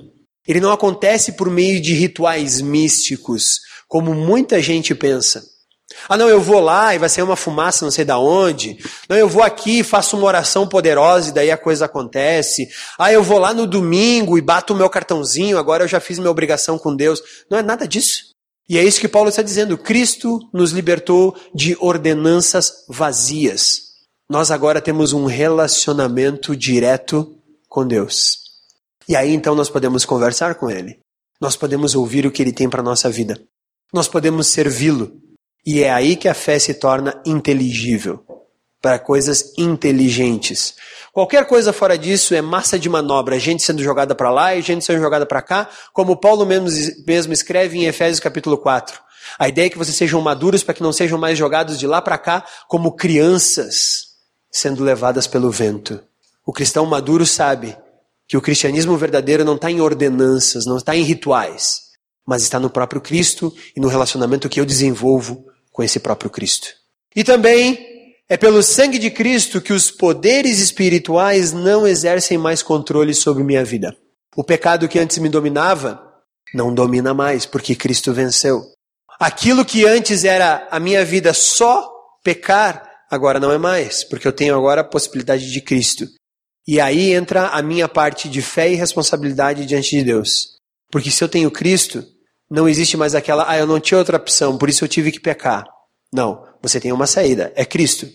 Ele 0.47 0.61
não 0.61 0.73
acontece 0.73 1.33
por 1.33 1.51
meio 1.51 1.81
de 1.81 1.93
rituais 1.93 2.61
místicos, 2.61 3.61
como 3.89 4.15
muita 4.15 4.61
gente 4.61 4.95
pensa. 4.95 5.43
Ah, 6.09 6.17
não, 6.17 6.29
eu 6.29 6.41
vou 6.41 6.61
lá 6.61 6.95
e 6.95 6.99
vai 6.99 7.09
sair 7.09 7.23
uma 7.23 7.37
fumaça 7.37 7.85
não 7.85 7.93
sei 7.93 8.05
da 8.05 8.19
onde. 8.19 8.79
Não, 9.09 9.17
eu 9.17 9.29
vou 9.29 9.43
aqui 9.43 9.81
e 9.81 9.85
faço 9.85 10.17
uma 10.17 10.27
oração 10.27 10.69
poderosa 10.69 11.31
e 11.31 11.33
daí 11.33 11.51
a 11.51 11.57
coisa 11.57 11.85
acontece. 11.85 12.69
Ah, 12.99 13.13
eu 13.13 13.23
vou 13.23 13.39
lá 13.39 13.55
no 13.55 13.67
domingo 13.67 14.37
e 14.37 14.41
bato 14.43 14.75
o 14.75 14.77
meu 14.77 14.91
cartãozinho, 14.91 15.59
agora 15.59 15.85
eu 15.85 15.89
já 15.89 16.01
fiz 16.01 16.19
minha 16.19 16.31
obrigação 16.31 16.79
com 16.79 16.95
Deus. 16.95 17.23
Não 17.51 17.59
é 17.59 17.63
nada 17.63 17.87
disso. 17.87 18.35
E 18.69 18.77
é 18.77 18.85
isso 18.85 19.01
que 19.01 19.09
Paulo 19.09 19.29
está 19.29 19.43
dizendo. 19.43 19.79
Cristo 19.79 20.41
nos 20.53 20.73
libertou 20.73 21.37
de 21.55 21.77
ordenanças 21.81 22.85
vazias. 22.89 23.87
Nós 24.29 24.51
agora 24.51 24.81
temos 24.81 25.13
um 25.13 25.25
relacionamento 25.25 26.57
direto 26.57 27.39
com 27.69 27.87
Deus. 27.87 28.39
E 29.09 29.15
aí 29.15 29.33
então 29.33 29.55
nós 29.55 29.71
podemos 29.71 30.05
conversar 30.05 30.57
com 30.57 30.69
Ele. 30.69 30.99
Nós 31.41 31.55
podemos 31.55 31.95
ouvir 31.95 32.27
o 32.27 32.31
que 32.33 32.43
Ele 32.43 32.53
tem 32.53 32.69
para 32.69 32.81
a 32.81 32.85
nossa 32.85 33.09
vida. 33.09 33.41
Nós 33.93 34.09
podemos 34.09 34.49
servi-lo. 34.49 35.13
E 35.65 35.83
é 35.83 35.91
aí 35.91 36.17
que 36.17 36.29
a 36.29 36.35
fé 36.35 36.59
se 36.59 36.75
torna 36.75 37.21
inteligível 37.25 38.25
para 38.81 38.99
coisas 38.99 39.53
inteligentes. 39.59 40.75
Qualquer 41.13 41.47
coisa 41.47 41.73
fora 41.73 41.97
disso 41.99 42.35
é 42.35 42.43
massa 42.43 42.79
de 42.79 42.89
manobra, 42.89 43.39
gente 43.39 43.63
sendo 43.63 43.83
jogada 43.83 44.15
para 44.15 44.31
lá 44.31 44.55
e 44.55 44.63
gente 44.63 44.85
sendo 44.85 45.01
jogada 45.01 45.27
para 45.27 45.43
cá, 45.43 45.69
como 45.93 46.17
Paulo 46.17 46.47
mesmo 46.47 47.33
escreve 47.33 47.79
em 47.79 47.87
Efésios 47.87 48.21
capítulo 48.21 48.59
4. 48.59 49.01
A 49.39 49.49
ideia 49.49 49.67
é 49.67 49.71
que 49.71 49.79
vocês 49.79 49.97
sejam 49.97 50.21
maduros 50.21 50.63
para 50.63 50.75
que 50.75 50.83
não 50.83 50.93
sejam 50.93 51.19
mais 51.19 51.37
jogados 51.37 51.79
de 51.79 51.87
lá 51.87 52.01
para 52.01 52.19
cá 52.19 52.45
como 52.69 52.93
crianças 52.93 54.07
sendo 54.53 54.85
levadas 54.85 55.27
pelo 55.27 55.51
vento. 55.51 56.01
O 56.45 56.53
cristão 56.53 56.87
maduro 56.87 57.27
sabe 57.27 57.77
que 58.29 58.37
o 58.37 58.41
cristianismo 58.41 58.97
verdadeiro 58.97 59.45
não 59.45 59.57
está 59.57 59.71
em 59.71 59.81
ordenanças, 59.81 60.65
não 60.65 60.77
está 60.77 60.95
em 60.95 61.03
rituais, 61.03 61.86
mas 62.27 62.43
está 62.43 62.59
no 62.59 62.69
próprio 62.69 63.01
Cristo 63.01 63.55
e 63.75 63.81
no 63.81 63.89
relacionamento 63.89 64.49
que 64.49 64.61
eu 64.61 64.67
desenvolvo 64.67 65.47
com 65.71 65.83
esse 65.83 66.01
próprio 66.01 66.31
Cristo. 66.31 66.69
E 67.15 67.23
também 67.23 67.79
é 68.29 68.37
pelo 68.37 68.63
sangue 68.63 68.99
de 68.99 69.11
Cristo 69.11 69.61
que 69.61 69.73
os 69.73 69.91
poderes 69.91 70.59
espirituais 70.59 71.53
não 71.53 71.87
exercem 71.87 72.37
mais 72.37 72.63
controle 72.63 73.15
sobre 73.15 73.45
minha 73.45 73.65
vida. 73.65 73.97
O 74.35 74.43
pecado 74.43 74.89
que 74.89 74.99
antes 74.99 75.19
me 75.19 75.29
dominava 75.29 76.03
não 76.53 76.75
domina 76.75 77.15
mais, 77.15 77.47
porque 77.47 77.75
Cristo 77.75 78.13
venceu. 78.13 78.65
Aquilo 79.19 79.65
que 79.65 79.87
antes 79.87 80.25
era 80.25 80.67
a 80.71 80.81
minha 80.81 81.05
vida 81.05 81.33
só 81.33 81.91
pecar, 82.23 82.83
agora 83.11 83.39
não 83.39 83.53
é 83.53 83.59
mais, 83.59 84.05
porque 84.05 84.27
eu 84.27 84.33
tenho 84.33 84.57
agora 84.57 84.81
a 84.81 84.85
possibilidade 84.85 85.51
de 85.51 85.61
Cristo. 85.61 86.07
E 86.67 86.81
aí 86.81 87.15
entra 87.15 87.49
a 87.49 87.63
minha 87.63 87.89
parte 87.89 88.29
de 88.29 88.43
fé 88.43 88.71
e 88.71 88.75
responsabilidade 88.75 89.65
diante 89.65 89.91
de 89.91 90.03
Deus. 90.03 90.57
Porque 90.91 91.11
se 91.11 91.23
eu 91.23 91.29
tenho 91.29 91.51
Cristo, 91.51 92.05
não 92.51 92.69
existe 92.69 92.97
mais 92.97 93.15
aquela, 93.15 93.49
ah, 93.49 93.59
eu 93.59 93.67
não 93.67 93.81
tinha 93.81 93.99
outra 93.99 94.17
opção, 94.17 94.57
por 94.57 94.69
isso 94.69 94.85
eu 94.85 94.89
tive 94.89 95.11
que 95.13 95.21
pecar. 95.21 95.65
Não, 96.13 96.45
você 96.63 96.81
tem 96.81 96.93
uma 96.93 97.07
saída, 97.07 97.53
é 97.57 97.65
Cristo. 97.65 98.07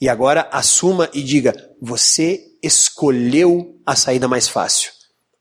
E 0.00 0.08
agora 0.08 0.48
assuma 0.50 1.10
e 1.12 1.22
diga: 1.22 1.54
você 1.80 2.40
escolheu 2.62 3.74
a 3.84 3.94
saída 3.94 4.26
mais 4.26 4.48
fácil. 4.48 4.92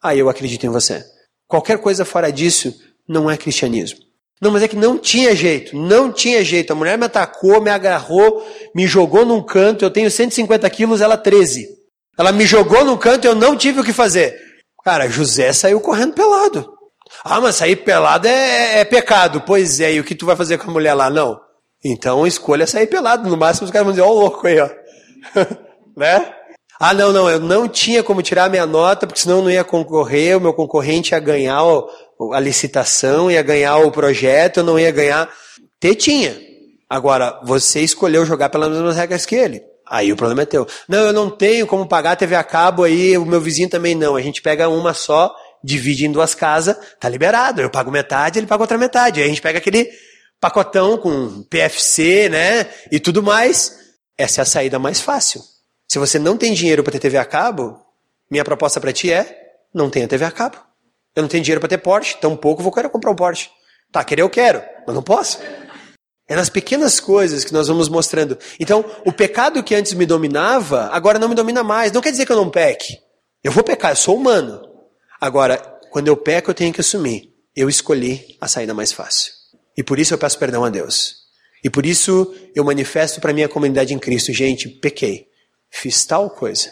Aí 0.01 0.19
eu 0.19 0.29
acredito 0.29 0.65
em 0.65 0.69
você. 0.69 1.03
Qualquer 1.47 1.77
coisa 1.79 2.03
fora 2.03 2.31
disso 2.31 2.73
não 3.07 3.29
é 3.29 3.38
cristianismo. 3.38 3.99
Não, 4.41 4.51
mas 4.51 4.63
é 4.63 4.67
que 4.67 4.75
não 4.75 4.97
tinha 4.97 5.35
jeito, 5.35 5.75
não 5.75 6.12
tinha 6.12 6.43
jeito. 6.43 6.71
A 6.71 6.75
mulher 6.75 6.97
me 6.97 7.05
atacou, 7.05 7.62
me 7.62 7.69
agarrou, 7.69 8.45
me 8.73 8.88
jogou 8.88 9.25
num 9.25 9.43
canto. 9.43 9.83
Eu 9.83 9.91
tenho 9.91 10.09
150 10.09 10.69
quilos, 10.69 11.01
ela 11.01 11.17
13. 11.17 11.67
Ela 12.17 12.31
me 12.31 12.45
jogou 12.45 12.85
num 12.85 12.97
canto 12.97 13.25
e 13.25 13.27
eu 13.27 13.35
não 13.35 13.57
tive 13.57 13.81
o 13.81 13.83
que 13.83 13.91
fazer. 13.91 14.38
Cara, 14.83 15.09
José 15.09 15.51
saiu 15.51 15.81
correndo 15.81 16.13
pelado. 16.13 16.78
Ah, 17.24 17.41
mas 17.41 17.56
sair 17.56 17.78
pelado 17.78 18.28
é, 18.28 18.32
é, 18.78 18.80
é 18.80 18.86
pecado. 18.86 19.41
Pois 19.41 19.80
é, 19.80 19.93
e 19.93 20.00
o 20.00 20.04
que 20.04 20.15
tu 20.15 20.26
vai 20.26 20.36
fazer 20.36 20.58
com 20.58 20.69
a 20.69 20.74
mulher 20.74 20.93
lá? 20.93 21.10
Não. 21.10 21.39
Então 21.84 22.28
escolha 22.28 22.67
sair 22.67 22.88
pelado. 22.88 23.30
No 23.30 23.38
máximo 23.38 23.65
os 23.65 23.72
caras 23.72 23.86
vão 23.86 23.93
dizer, 23.93 24.04
ó, 24.04 24.10
oh, 24.10 24.19
louco 24.19 24.48
aí, 24.48 24.60
ó. 24.60 24.69
né? 25.98 26.34
Ah, 26.80 26.93
não, 26.93 27.12
não, 27.12 27.30
eu 27.30 27.41
não 27.41 27.67
tinha 27.67 28.02
como 28.02 28.22
tirar 28.22 28.50
minha 28.50 28.65
nota, 28.65 29.06
porque 29.06 29.19
senão 29.19 29.39
eu 29.39 29.43
não 29.43 29.52
ia 29.52 29.65
concorrer, 29.65 30.38
o 30.38 30.41
meu 30.41 30.54
concorrente 30.54 31.13
ia 31.13 31.19
ganhar 31.19 31.62
a 32.34 32.39
licitação, 32.39 33.30
ia 33.30 33.41
ganhar 33.41 33.78
o 33.80 33.91
projeto, 33.91 34.58
eu 34.58 34.63
não 34.63 34.80
ia 34.80 34.89
ganhar. 34.89 35.30
Tetinha. 35.78 36.39
Agora, 36.89 37.39
você 37.43 37.82
escolheu 37.82 38.26
jogar 38.26 38.48
pelas 38.48 38.69
mesmas 38.69 38.95
regras 38.95 39.26
que 39.26 39.36
ele. 39.36 39.62
Aí 39.86 40.13
o 40.13 40.15
problema 40.15 40.43
é 40.43 40.45
teu. 40.45 40.65
Não, 40.88 41.00
eu 41.00 41.13
não 41.13 41.30
tenho 41.30 41.67
como 41.67 41.86
pagar 41.86 42.12
a 42.12 42.15
TV 42.15 42.36
a 42.36 42.43
cabo 42.43 42.84
aí, 42.84 43.17
o 43.17 43.26
meu 43.26 43.41
vizinho 43.41 43.69
também 43.69 43.93
não. 43.93 44.15
A 44.15 44.22
gente 44.22 44.41
pega 44.41 44.69
uma 44.69 44.93
só, 44.93 45.36
divide 45.63 46.06
em 46.06 46.12
duas 46.12 46.34
casas, 46.34 46.78
tá 47.00 47.08
liberado. 47.10 47.62
Eu 47.62 47.69
pago 47.69 47.91
metade, 47.91 48.39
ele 48.39 48.48
paga 48.48 48.63
outra 48.63 48.78
metade. 48.78 49.19
Aí 49.19 49.26
a 49.26 49.30
gente 49.30 49.41
pega 49.41 49.58
aquele 49.58 49.89
pacotão 50.39 50.98
com 50.98 51.43
PFC, 51.43 52.30
né? 52.30 52.67
E 52.91 53.00
tudo 53.00 53.22
mais. 53.22 53.78
Essa 54.17 54.41
é 54.41 54.43
a 54.43 54.45
saída 54.45 54.80
mais 54.80 55.00
fácil. 55.00 55.41
Se 55.88 55.98
você 55.98 56.19
não 56.19 56.38
tem 56.38 56.54
dinheiro 56.54 56.84
para 56.84 56.91
ter 56.91 57.00
TV 57.00 57.17
a 57.17 57.26
cabo, 57.26 57.80
minha 58.30 58.43
proposta 58.43 58.80
para 58.80 58.93
ti 58.93 59.12
é: 59.12 59.54
não 59.74 59.89
tenha 59.89 60.08
TV 60.08 60.26
a 60.26 60.32
cabo. 60.32 60.58
Eu 61.15 61.24
não 61.24 61.30
tenho 61.30 61.43
dinheiro 61.43 61.60
para 61.60 61.69
ter 61.69 61.78
Porsche, 61.80 62.17
tampouco 62.19 62.62
vou 62.62 62.72
querer 62.72 62.89
comprar 62.89 63.12
um 63.12 63.15
Porsche. 63.15 63.50
Tá, 63.91 64.04
querer 64.04 64.22
eu 64.22 64.30
quero, 64.30 64.62
mas 64.86 64.95
não 64.95 65.02
posso. 65.02 65.39
É 66.28 66.36
nas 66.36 66.48
pequenas 66.48 67.00
coisas 67.00 67.43
que 67.43 67.52
nós 67.52 67.67
vamos 67.67 67.89
mostrando. 67.89 68.38
Então, 68.60 68.86
o 69.04 69.12
pecado 69.12 69.63
que 69.63 69.74
antes 69.74 69.93
me 69.93 70.06
dominava, 70.06 70.88
agora 70.91 71.17
não 71.17 71.28
me 71.28 71.34
domina 71.34 71.63
mais. 71.63 71.91
Não 71.91 72.02
quer 72.02 72.12
dizer 72.12 72.28
que 72.28 72.32
eu 72.32 72.36
não 72.36 72.52
peque. 72.52 73.00
Eu 73.43 73.52
vou 73.52 73.63
pecar, 73.63 73.91
eu 73.91 73.95
sou 73.95 74.15
humano. 74.15 74.68
Agora, 75.19 75.58
quando 75.89 76.08
eu 76.08 76.17
peco, 76.17 76.51
eu 76.51 76.55
tenho 76.55 76.73
que 76.73 76.82
assumir. 76.82 77.34
Eu 77.55 77.67
escolhi 77.69 78.38
a 78.39 78.47
saída 78.47 78.73
mais 78.73 78.91
fácil. 78.91 79.34
E 79.77 79.84
por 79.84 79.99
isso 79.99 80.13
eu 80.13 80.17
peço 80.17 80.38
perdão 80.38 80.63
a 80.63 80.69
Deus. 80.69 81.15
E 81.63 81.69
por 81.69 81.86
isso 81.86 82.34
eu 82.55 82.63
manifesto 82.63 83.19
para 83.19 83.34
minha 83.34 83.49
comunidade 83.49 83.93
em 83.93 83.99
Cristo, 83.99 84.32
gente, 84.32 84.69
pequei 84.69 85.29
fiz 85.69 86.05
tal 86.05 86.29
coisa 86.29 86.71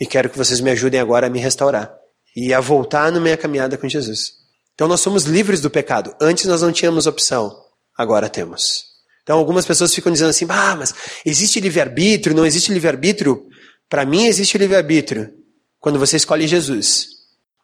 e 0.00 0.06
quero 0.06 0.28
que 0.28 0.36
vocês 0.36 0.60
me 0.60 0.70
ajudem 0.70 1.00
agora 1.00 1.26
a 1.26 1.30
me 1.30 1.38
restaurar 1.38 1.94
e 2.34 2.52
a 2.52 2.60
voltar 2.60 3.12
na 3.12 3.20
minha 3.20 3.36
caminhada 3.36 3.78
com 3.78 3.88
Jesus. 3.88 4.32
Então 4.74 4.88
nós 4.88 5.00
somos 5.00 5.24
livres 5.24 5.60
do 5.60 5.70
pecado. 5.70 6.14
Antes 6.20 6.46
nós 6.46 6.62
não 6.62 6.72
tínhamos 6.72 7.06
opção, 7.06 7.54
agora 7.96 8.28
temos. 8.28 8.86
Então 9.22 9.38
algumas 9.38 9.64
pessoas 9.64 9.94
ficam 9.94 10.10
dizendo 10.10 10.30
assim: 10.30 10.46
"Ah, 10.48 10.74
mas 10.74 10.94
existe 11.24 11.60
livre-arbítrio, 11.60 12.34
não 12.34 12.46
existe 12.46 12.72
livre-arbítrio?" 12.72 13.46
Para 13.88 14.04
mim 14.04 14.26
existe 14.26 14.56
livre-arbítrio 14.58 15.32
quando 15.78 15.98
você 15.98 16.16
escolhe 16.16 16.48
Jesus. 16.48 17.08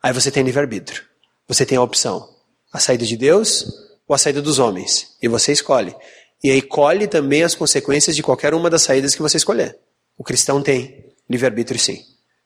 Aí 0.03 0.13
você 0.13 0.31
tem 0.31 0.43
livre-arbítrio. 0.43 1.03
Você 1.47 1.67
tem 1.67 1.79
a 1.79 1.83
opção: 1.83 2.29
a 2.73 2.79
saída 2.79 3.05
de 3.05 3.17
Deus 3.17 3.67
ou 4.07 4.15
a 4.15 4.19
saída 4.19 4.41
dos 4.41 4.59
homens. 4.59 5.17
E 5.23 5.29
você 5.29 5.53
escolhe. 5.53 5.95
E 6.43 6.51
aí 6.51 6.63
colhe 6.63 7.07
também 7.07 7.43
as 7.43 7.55
consequências 7.55 8.15
de 8.15 8.23
qualquer 8.23 8.55
uma 8.55 8.71
das 8.71 8.83
saídas 8.83 9.15
que 9.15 9.23
você 9.23 9.37
escolher. 9.37 9.79
O 10.17 10.25
cristão 10.25 10.63
tem 10.63 11.13
livre-arbítrio 11.29 11.79
sim. 11.79 12.03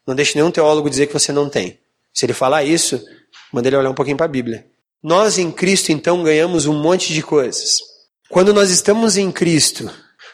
Não 0.06 0.14
deixe 0.14 0.34
nenhum 0.34 0.50
teólogo 0.50 0.90
dizer 0.90 1.06
que 1.06 1.12
você 1.12 1.32
não 1.32 1.48
tem. 1.48 1.78
Se 2.12 2.26
ele 2.26 2.32
falar 2.32 2.64
isso, 2.64 3.02
manda 3.52 3.68
ele 3.68 3.76
olhar 3.76 3.90
um 3.90 3.94
pouquinho 3.94 4.16
para 4.16 4.26
a 4.26 4.28
Bíblia. 4.28 4.66
Nós 5.02 5.38
em 5.38 5.50
Cristo 5.50 5.90
então 5.90 6.22
ganhamos 6.22 6.66
um 6.66 6.74
monte 6.74 7.12
de 7.12 7.22
coisas. 7.22 7.78
Quando 8.28 8.54
nós 8.54 8.70
estamos 8.70 9.16
em 9.16 9.30
Cristo, 9.30 9.90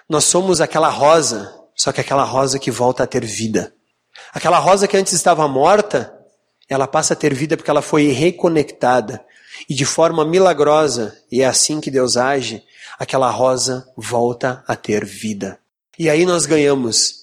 nós 0.09 0.25
somos 0.25 0.61
aquela 0.61 0.89
rosa, 0.89 1.53
só 1.75 1.91
que 1.91 2.01
aquela 2.01 2.25
rosa 2.25 2.59
que 2.59 2.71
volta 2.71 3.03
a 3.03 3.07
ter 3.07 3.25
vida. 3.25 3.73
Aquela 4.33 4.59
rosa 4.59 4.87
que 4.87 4.97
antes 4.97 5.13
estava 5.13 5.47
morta, 5.49 6.18
ela 6.69 6.87
passa 6.87 7.15
a 7.15 7.17
ter 7.17 7.33
vida 7.35 7.57
porque 7.57 7.71
ela 7.71 7.83
foi 7.83 8.09
reconectada. 8.09 9.25
E 9.69 9.75
de 9.75 9.85
forma 9.85 10.25
milagrosa, 10.25 11.17
e 11.33 11.43
é 11.43 11.47
assim 11.47 11.81
que 11.81 11.91
Deus 11.91 12.17
age, 12.17 12.63
aquela 12.99 13.31
rosa 13.31 13.89
volta 13.97 14.63
a 14.69 14.77
ter 14.77 15.05
vida. 15.05 15.59
E 15.99 16.09
aí 16.09 16.25
nós 16.25 16.47
ganhamos 16.47 17.15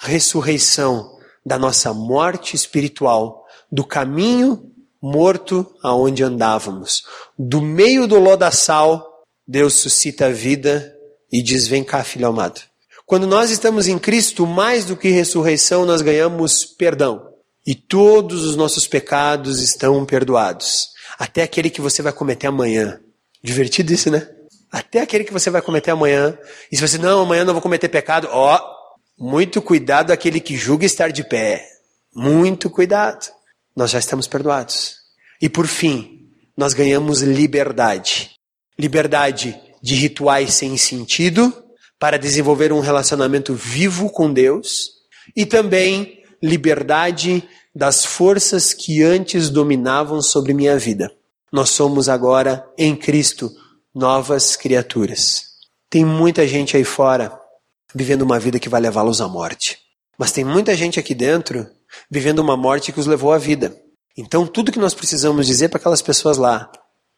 ressurreição 0.00 1.18
da 1.44 1.58
nossa 1.58 1.94
morte 1.94 2.54
espiritual, 2.54 3.46
do 3.72 3.84
caminho 3.84 4.70
morto 5.00 5.66
aonde 5.82 6.22
andávamos. 6.22 7.04
Do 7.38 7.62
meio 7.62 8.06
do 8.06 8.18
lodaçal, 8.18 9.24
Deus 9.46 9.74
suscita 9.74 10.26
a 10.26 10.30
vida 10.30 10.94
e 11.32 11.42
diz: 11.42 11.66
Vem 11.66 11.82
cá, 11.82 12.04
filho 12.04 12.28
amado. 12.28 12.60
Quando 13.06 13.26
nós 13.26 13.50
estamos 13.50 13.88
em 13.88 13.98
Cristo, 13.98 14.46
mais 14.46 14.84
do 14.84 14.96
que 14.96 15.08
ressurreição, 15.08 15.86
nós 15.86 16.02
ganhamos 16.02 16.66
perdão. 16.66 17.27
E 17.68 17.74
todos 17.74 18.46
os 18.46 18.56
nossos 18.56 18.88
pecados 18.88 19.60
estão 19.60 20.02
perdoados. 20.06 20.88
Até 21.18 21.42
aquele 21.42 21.68
que 21.68 21.82
você 21.82 22.00
vai 22.00 22.14
cometer 22.14 22.46
amanhã. 22.46 22.98
Divertido 23.44 23.92
isso, 23.92 24.10
né? 24.10 24.26
Até 24.72 25.02
aquele 25.02 25.22
que 25.22 25.34
você 25.34 25.50
vai 25.50 25.60
cometer 25.60 25.90
amanhã. 25.90 26.38
E 26.72 26.76
se 26.76 26.80
você, 26.80 26.96
não, 26.96 27.20
amanhã 27.20 27.44
não 27.44 27.52
vou 27.52 27.60
cometer 27.60 27.90
pecado, 27.90 28.26
ó, 28.32 28.58
muito 29.18 29.60
cuidado 29.60 30.12
aquele 30.12 30.40
que 30.40 30.56
julga 30.56 30.86
estar 30.86 31.12
de 31.12 31.22
pé. 31.22 31.62
Muito 32.16 32.70
cuidado. 32.70 33.26
Nós 33.76 33.90
já 33.90 33.98
estamos 33.98 34.26
perdoados. 34.26 34.94
E 35.38 35.46
por 35.46 35.66
fim, 35.66 36.26
nós 36.56 36.72
ganhamos 36.72 37.20
liberdade. 37.20 38.30
Liberdade 38.78 39.60
de 39.82 39.94
rituais 39.94 40.54
sem 40.54 40.74
sentido 40.78 41.52
para 41.98 42.18
desenvolver 42.18 42.72
um 42.72 42.80
relacionamento 42.80 43.52
vivo 43.52 44.08
com 44.08 44.32
Deus 44.32 44.88
e 45.36 45.44
também 45.44 46.17
liberdade 46.42 47.48
das 47.74 48.04
forças 48.04 48.72
que 48.72 49.02
antes 49.02 49.50
dominavam 49.50 50.20
sobre 50.20 50.54
minha 50.54 50.78
vida. 50.78 51.12
Nós 51.52 51.70
somos 51.70 52.08
agora 52.08 52.68
em 52.76 52.94
Cristo 52.94 53.50
novas 53.94 54.56
criaturas. 54.56 55.44
Tem 55.88 56.04
muita 56.04 56.46
gente 56.46 56.76
aí 56.76 56.84
fora 56.84 57.38
vivendo 57.94 58.22
uma 58.22 58.38
vida 58.38 58.58
que 58.58 58.68
vai 58.68 58.80
levá-los 58.80 59.20
à 59.20 59.28
morte. 59.28 59.78
Mas 60.18 60.32
tem 60.32 60.44
muita 60.44 60.76
gente 60.76 61.00
aqui 61.00 61.14
dentro 61.14 61.66
vivendo 62.10 62.40
uma 62.40 62.56
morte 62.56 62.92
que 62.92 63.00
os 63.00 63.06
levou 63.06 63.32
à 63.32 63.38
vida. 63.38 63.74
Então, 64.16 64.46
tudo 64.46 64.72
que 64.72 64.78
nós 64.78 64.94
precisamos 64.94 65.46
dizer 65.46 65.68
para 65.68 65.78
aquelas 65.78 66.02
pessoas 66.02 66.36
lá 66.36 66.70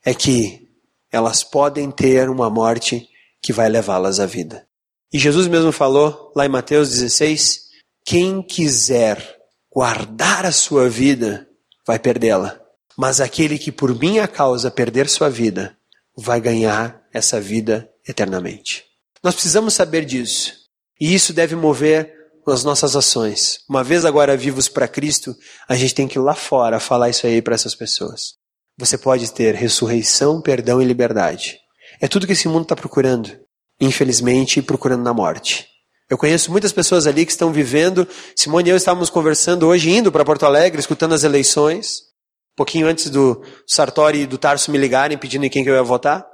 é 0.04 0.14
que 0.14 0.68
elas 1.10 1.42
podem 1.42 1.90
ter 1.90 2.28
uma 2.28 2.48
morte 2.50 3.08
que 3.42 3.52
vai 3.52 3.68
levá-las 3.68 4.20
à 4.20 4.26
vida. 4.26 4.66
E 5.12 5.18
Jesus 5.18 5.48
mesmo 5.48 5.72
falou 5.72 6.32
lá 6.36 6.46
em 6.46 6.48
Mateus 6.48 6.90
16: 6.90 7.69
quem 8.10 8.42
quiser 8.42 9.24
guardar 9.72 10.44
a 10.44 10.50
sua 10.50 10.88
vida 10.88 11.46
vai 11.86 11.96
perdê-la. 11.96 12.60
Mas 12.98 13.20
aquele 13.20 13.56
que 13.56 13.70
por 13.70 13.96
minha 13.96 14.26
causa 14.26 14.68
perder 14.68 15.08
sua 15.08 15.30
vida 15.30 15.78
vai 16.16 16.40
ganhar 16.40 17.04
essa 17.14 17.40
vida 17.40 17.88
eternamente. 18.04 18.82
Nós 19.22 19.34
precisamos 19.34 19.74
saber 19.74 20.04
disso. 20.04 20.54
E 21.00 21.14
isso 21.14 21.32
deve 21.32 21.54
mover 21.54 22.12
as 22.48 22.64
nossas 22.64 22.96
ações. 22.96 23.60
Uma 23.68 23.84
vez 23.84 24.04
agora 24.04 24.36
vivos 24.36 24.68
para 24.68 24.88
Cristo, 24.88 25.32
a 25.68 25.76
gente 25.76 25.94
tem 25.94 26.08
que 26.08 26.18
ir 26.18 26.22
lá 26.22 26.34
fora 26.34 26.80
falar 26.80 27.10
isso 27.10 27.28
aí 27.28 27.40
para 27.40 27.54
essas 27.54 27.76
pessoas. 27.76 28.34
Você 28.76 28.98
pode 28.98 29.30
ter 29.32 29.54
ressurreição, 29.54 30.42
perdão 30.42 30.82
e 30.82 30.84
liberdade. 30.84 31.60
É 32.00 32.08
tudo 32.08 32.26
que 32.26 32.32
esse 32.32 32.48
mundo 32.48 32.62
está 32.62 32.74
procurando. 32.74 33.30
Infelizmente, 33.80 34.60
procurando 34.60 35.04
na 35.04 35.14
morte. 35.14 35.70
Eu 36.10 36.18
conheço 36.18 36.50
muitas 36.50 36.72
pessoas 36.72 37.06
ali 37.06 37.24
que 37.24 37.32
estão 37.32 37.52
vivendo. 37.52 38.06
Simone 38.36 38.68
e 38.68 38.72
eu 38.72 38.76
estávamos 38.76 39.08
conversando 39.08 39.66
hoje, 39.66 39.90
indo 39.90 40.12
para 40.12 40.24
Porto 40.24 40.44
Alegre, 40.44 40.80
escutando 40.80 41.14
as 41.14 41.24
eleições 41.24 42.10
pouquinho 42.60 42.86
antes 42.86 43.08
do 43.08 43.42
Sartori 43.66 44.20
e 44.20 44.26
do 44.26 44.36
Tarso 44.36 44.70
me 44.70 44.76
ligarem 44.76 45.16
pedindo 45.16 45.46
em 45.46 45.48
quem 45.48 45.64
que 45.64 45.70
eu 45.70 45.74
ia 45.74 45.82
votar. 45.82 46.26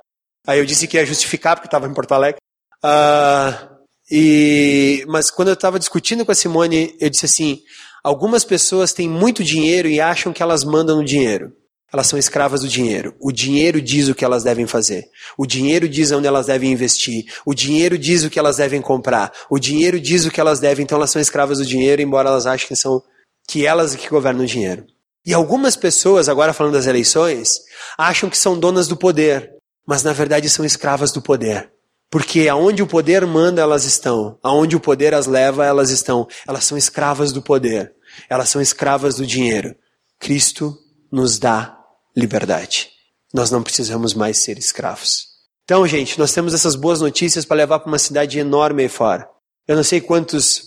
Aí 0.44 0.58
eu 0.58 0.66
disse 0.66 0.88
que 0.88 0.96
ia 0.96 1.06
justificar 1.06 1.54
porque 1.54 1.68
estava 1.68 1.86
em 1.86 1.94
Porto 1.94 2.12
Alegre. 2.12 2.40
Uh, 2.84 3.76
e, 4.10 5.04
mas 5.06 5.30
quando 5.30 5.48
eu 5.48 5.54
estava 5.54 5.78
discutindo 5.78 6.26
com 6.26 6.32
a 6.32 6.34
Simone, 6.34 6.96
eu 7.00 7.08
disse 7.08 7.26
assim: 7.26 7.60
algumas 8.02 8.44
pessoas 8.44 8.92
têm 8.92 9.08
muito 9.08 9.44
dinheiro 9.44 9.86
e 9.86 10.00
acham 10.00 10.32
que 10.32 10.42
elas 10.42 10.64
mandam 10.64 10.96
no 10.96 11.04
dinheiro. 11.04 11.52
Elas 11.92 12.08
são 12.08 12.18
escravas 12.18 12.62
do 12.62 12.68
dinheiro. 12.68 13.14
O 13.20 13.30
dinheiro 13.30 13.80
diz 13.80 14.08
o 14.08 14.14
que 14.14 14.24
elas 14.24 14.42
devem 14.42 14.66
fazer. 14.66 15.04
O 15.38 15.46
dinheiro 15.46 15.88
diz 15.88 16.10
onde 16.10 16.26
elas 16.26 16.46
devem 16.46 16.72
investir. 16.72 17.24
O 17.44 17.54
dinheiro 17.54 17.96
diz 17.96 18.24
o 18.24 18.30
que 18.30 18.38
elas 18.38 18.56
devem 18.56 18.82
comprar. 18.82 19.32
O 19.48 19.58
dinheiro 19.58 20.00
diz 20.00 20.24
o 20.24 20.30
que 20.30 20.40
elas 20.40 20.58
devem. 20.58 20.82
Então 20.82 20.98
elas 20.98 21.10
são 21.10 21.22
escravas 21.22 21.58
do 21.58 21.66
dinheiro, 21.66 22.02
embora 22.02 22.28
elas 22.28 22.46
achem 22.46 22.68
que 22.68 22.76
são 22.76 23.02
que 23.48 23.64
elas 23.64 23.94
que 23.94 24.08
governam 24.08 24.42
o 24.42 24.46
dinheiro. 24.46 24.84
E 25.24 25.32
algumas 25.32 25.76
pessoas, 25.76 26.28
agora 26.28 26.52
falando 26.52 26.74
das 26.74 26.86
eleições, 26.86 27.60
acham 27.96 28.28
que 28.28 28.38
são 28.38 28.58
donas 28.58 28.88
do 28.88 28.96
poder, 28.96 29.52
mas 29.86 30.02
na 30.02 30.12
verdade 30.12 30.48
são 30.50 30.64
escravas 30.64 31.12
do 31.12 31.22
poder. 31.22 31.70
Porque 32.10 32.48
aonde 32.48 32.82
o 32.82 32.86
poder 32.86 33.26
manda, 33.26 33.60
elas 33.60 33.84
estão. 33.84 34.38
Aonde 34.42 34.76
o 34.76 34.80
poder 34.80 35.14
as 35.14 35.26
leva, 35.26 35.64
elas 35.64 35.90
estão. 35.90 36.26
Elas 36.46 36.64
são 36.64 36.78
escravas 36.78 37.32
do 37.32 37.42
poder. 37.42 37.92
Elas 38.28 38.48
são 38.48 38.60
escravas 38.60 39.16
do 39.16 39.26
dinheiro. 39.26 39.74
Cristo 40.18 40.76
nos 41.10 41.38
dá 41.38 41.75
liberdade. 42.16 42.90
Nós 43.32 43.50
não 43.50 43.62
precisamos 43.62 44.14
mais 44.14 44.38
ser 44.38 44.58
escravos. 44.58 45.26
Então, 45.64 45.86
gente, 45.86 46.18
nós 46.18 46.32
temos 46.32 46.54
essas 46.54 46.76
boas 46.76 47.00
notícias 47.00 47.44
para 47.44 47.56
levar 47.56 47.80
para 47.80 47.88
uma 47.88 47.98
cidade 47.98 48.38
enorme 48.38 48.84
aí 48.84 48.88
fora. 48.88 49.28
Eu 49.66 49.76
não 49.76 49.82
sei 49.82 50.00
quantos 50.00 50.62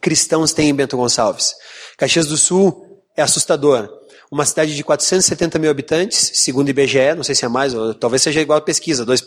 cristãos 0.00 0.52
tem 0.52 0.68
em 0.68 0.74
Bento 0.74 0.96
Gonçalves. 0.96 1.52
Caxias 1.98 2.26
do 2.26 2.36
Sul 2.36 3.04
é 3.16 3.22
assustador. 3.22 3.90
Uma 4.30 4.46
cidade 4.46 4.76
de 4.76 4.84
470 4.84 5.58
mil 5.58 5.70
habitantes, 5.70 6.30
segundo 6.34 6.68
o 6.68 6.70
IBGE, 6.70 7.14
não 7.16 7.24
sei 7.24 7.34
se 7.34 7.44
é 7.44 7.48
mais, 7.48 7.74
ou 7.74 7.92
talvez 7.92 8.22
seja 8.22 8.40
igual 8.40 8.58
a 8.58 8.62
pesquisa, 8.62 9.04
dois 9.04 9.20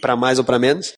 para 0.00 0.16
mais 0.16 0.38
ou 0.38 0.44
para 0.44 0.58
menos. 0.58 0.92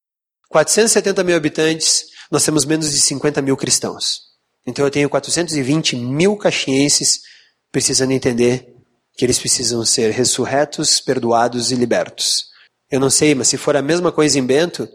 470 0.49 1.23
mil 1.23 1.37
habitantes, 1.37 2.07
nós 2.31 2.43
temos 2.43 2.65
menos 2.65 2.91
de 2.91 2.99
50 2.99 3.43
mil 3.43 3.57
cristãos. 3.57 4.23
Então 4.67 4.85
eu 4.85 4.91
tenho 4.91 5.09
420 5.11 5.97
mil 5.97 6.37
caxienses 6.37 7.21
precisando 7.71 8.13
entender 8.13 8.70
que 9.21 9.27
eles 9.27 9.39
precisam 9.39 9.85
ser 9.85 10.13
ressurretos, 10.13 10.99
perdoados 10.99 11.71
e 11.71 11.75
libertos. 11.75 12.47
Eu 12.91 12.99
não 12.99 13.11
sei, 13.11 13.35
mas 13.35 13.49
se 13.49 13.59
for 13.59 13.77
a 13.77 13.83
mesma 13.83 14.11
coisa 14.11 14.39
em 14.39 14.43
Bento, 14.43 14.89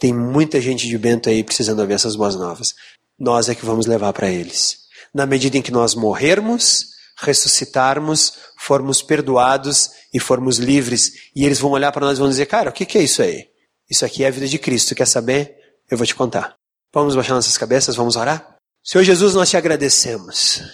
tem 0.00 0.12
muita 0.12 0.60
gente 0.60 0.88
de 0.88 0.98
Bento 0.98 1.28
aí 1.28 1.44
precisando 1.44 1.78
ouvir 1.78 1.94
essas 1.94 2.16
boas 2.16 2.34
novas. 2.34 2.74
Nós 3.16 3.48
é 3.48 3.54
que 3.54 3.64
vamos 3.64 3.86
levar 3.86 4.12
para 4.12 4.28
eles. 4.28 4.78
Na 5.14 5.26
medida 5.26 5.56
em 5.56 5.62
que 5.62 5.70
nós 5.70 5.94
morrermos, 5.94 6.86
ressuscitarmos, 7.18 8.32
formos 8.58 9.00
perdoados 9.00 9.90
e 10.12 10.18
formos 10.18 10.58
livres. 10.58 11.12
E 11.36 11.46
eles 11.46 11.60
vão 11.60 11.70
olhar 11.70 11.92
para 11.92 12.04
nós 12.04 12.18
e 12.18 12.20
vão 12.20 12.28
dizer: 12.28 12.46
Cara, 12.46 12.70
o 12.70 12.72
que, 12.72 12.84
que 12.84 12.98
é 12.98 13.02
isso 13.04 13.22
aí? 13.22 13.46
Isso 13.88 14.04
aqui 14.04 14.24
é 14.24 14.26
a 14.26 14.32
vida 14.32 14.48
de 14.48 14.58
Cristo. 14.58 14.92
Quer 14.96 15.06
saber? 15.06 15.54
Eu 15.88 15.96
vou 15.96 16.04
te 16.04 16.16
contar. 16.16 16.56
Vamos 16.92 17.14
baixar 17.14 17.34
nossas 17.34 17.56
cabeças, 17.56 17.94
vamos 17.94 18.16
orar? 18.16 18.56
Senhor 18.82 19.04
Jesus, 19.04 19.34
nós 19.34 19.48
te 19.48 19.56
agradecemos. 19.56 20.64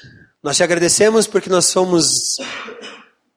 Nós 0.45 0.59
te 0.59 0.62
agradecemos 0.62 1.27
porque 1.27 1.49
nós 1.49 1.64
somos 1.64 2.37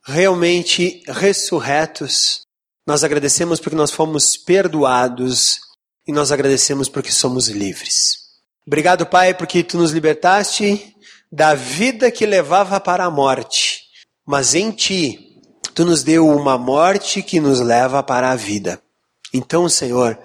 realmente 0.08 1.04
ressurretos. 1.08 2.41
Nós 2.88 3.04
agradecemos 3.04 3.60
porque 3.60 3.76
nós 3.76 3.91
fomos 3.91 4.38
perdoados 4.38 5.60
e 6.08 6.13
nós 6.13 6.32
agradecemos 6.32 6.88
porque 6.88 7.12
somos 7.12 7.50
livres. 7.50 8.15
Obrigado, 8.65 9.06
Pai, 9.06 9.34
porque 9.34 9.63
tu 9.63 9.78
nos 9.78 9.91
libertaste 9.91 10.96
da 11.30 11.54
vida 11.54 12.10
que 12.10 12.26
levava 12.26 12.80
para 12.80 13.04
a 13.04 13.12
morte, 13.12 13.82
mas 14.26 14.56
em 14.56 14.72
ti 14.72 15.41
tu 15.76 15.84
nos 15.84 16.04
deu 16.04 16.26
uma 16.28 16.58
morte 16.58 17.22
que 17.22 17.39
nos 17.41 17.60
leva 17.60 18.02
para 18.02 18.32
a 18.32 18.36
vida. 18.36 18.82
Então, 19.34 19.67
Senhor, 19.67 20.17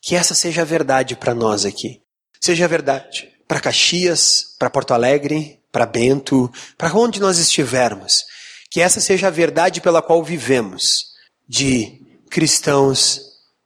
que 0.00 0.16
essa 0.16 0.34
seja 0.34 0.62
a 0.62 0.64
verdade 0.64 1.14
para 1.14 1.34
nós 1.34 1.66
aqui. 1.66 2.00
Seja 2.40 2.64
a 2.64 2.68
verdade 2.68 3.30
para 3.46 3.60
Caxias, 3.60 4.56
para 4.58 4.70
Porto 4.70 4.92
Alegre, 4.92 5.60
para 5.70 5.86
Bento, 5.86 6.50
para 6.76 6.92
onde 6.94 7.20
nós 7.20 7.38
estivermos. 7.38 8.24
Que 8.70 8.80
essa 8.80 9.00
seja 9.00 9.28
a 9.28 9.30
verdade 9.30 9.80
pela 9.80 10.02
qual 10.02 10.22
vivemos, 10.22 11.06
de 11.48 12.00
cristãos 12.30 13.20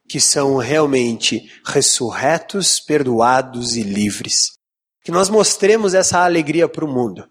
que 0.09 0.21
são 0.21 0.57
realmente 0.57 1.51
ressurretos, 1.65 2.81
perdoados 2.81 3.77
e 3.77 3.83
livres. 3.83 4.51
Que 5.05 5.13
nós 5.13 5.29
mostremos 5.29 5.95
essa 5.95 6.19
alegria 6.19 6.69
para 6.69 6.85
o 6.85 6.93
mundo. 6.93 7.25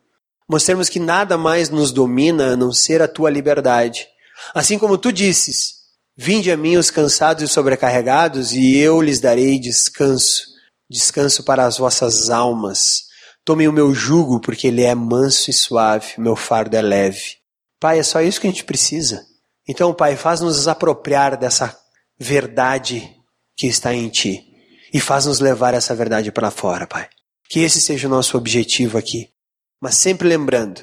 Mostremos 0.49 0.89
que 0.89 0.99
nada 0.99 1.37
mais 1.37 1.69
nos 1.69 1.91
domina 1.91 2.53
a 2.53 2.57
não 2.57 2.71
ser 2.71 3.01
a 3.01 3.07
tua 3.07 3.29
liberdade. 3.29 4.07
Assim 4.53 4.79
como 4.79 4.97
tu 4.97 5.11
disses: 5.11 5.73
Vinde 6.17 6.51
a 6.51 6.57
mim 6.57 6.77
os 6.77 6.89
cansados 6.89 7.43
e 7.43 7.47
sobrecarregados, 7.47 8.53
e 8.53 8.77
eu 8.77 9.01
lhes 9.01 9.19
darei 9.19 9.59
descanso. 9.59 10.43
Descanso 10.89 11.43
para 11.43 11.65
as 11.65 11.77
vossas 11.77 12.29
almas. 12.29 13.03
Tomem 13.45 13.67
o 13.67 13.73
meu 13.73 13.93
jugo, 13.93 14.39
porque 14.39 14.67
ele 14.67 14.83
é 14.83 14.95
manso 14.95 15.49
e 15.49 15.53
suave, 15.53 16.13
meu 16.17 16.35
fardo 16.35 16.75
é 16.75 16.81
leve. 16.81 17.38
Pai, 17.79 17.99
é 17.99 18.03
só 18.03 18.21
isso 18.21 18.41
que 18.41 18.47
a 18.47 18.49
gente 18.49 18.63
precisa. 18.63 19.25
Então, 19.67 19.93
Pai, 19.93 20.15
faz-nos 20.15 20.67
apropriar 20.67 21.37
dessa 21.37 21.77
verdade 22.19 23.15
que 23.55 23.67
está 23.67 23.93
em 23.93 24.09
Ti 24.09 24.43
e 24.93 24.99
faz-nos 24.99 25.39
levar 25.39 25.73
essa 25.73 25.95
verdade 25.95 26.31
para 26.31 26.51
fora, 26.51 26.87
Pai. 26.87 27.07
Que 27.47 27.61
esse 27.61 27.79
seja 27.79 28.07
o 28.07 28.11
nosso 28.11 28.37
objetivo 28.37 28.97
aqui. 28.97 29.29
Mas 29.81 29.95
sempre 29.95 30.27
lembrando 30.27 30.81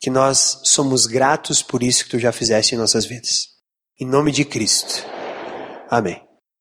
que 0.00 0.10
nós 0.10 0.60
somos 0.64 1.06
gratos 1.06 1.62
por 1.62 1.82
isso 1.82 2.04
que 2.04 2.10
Tu 2.10 2.18
já 2.18 2.32
fizeste 2.32 2.74
em 2.74 2.78
nossas 2.78 3.04
vidas. 3.04 3.48
Em 4.00 4.06
nome 4.06 4.32
de 4.32 4.44
Cristo. 4.44 5.04
Amém. 5.88 6.31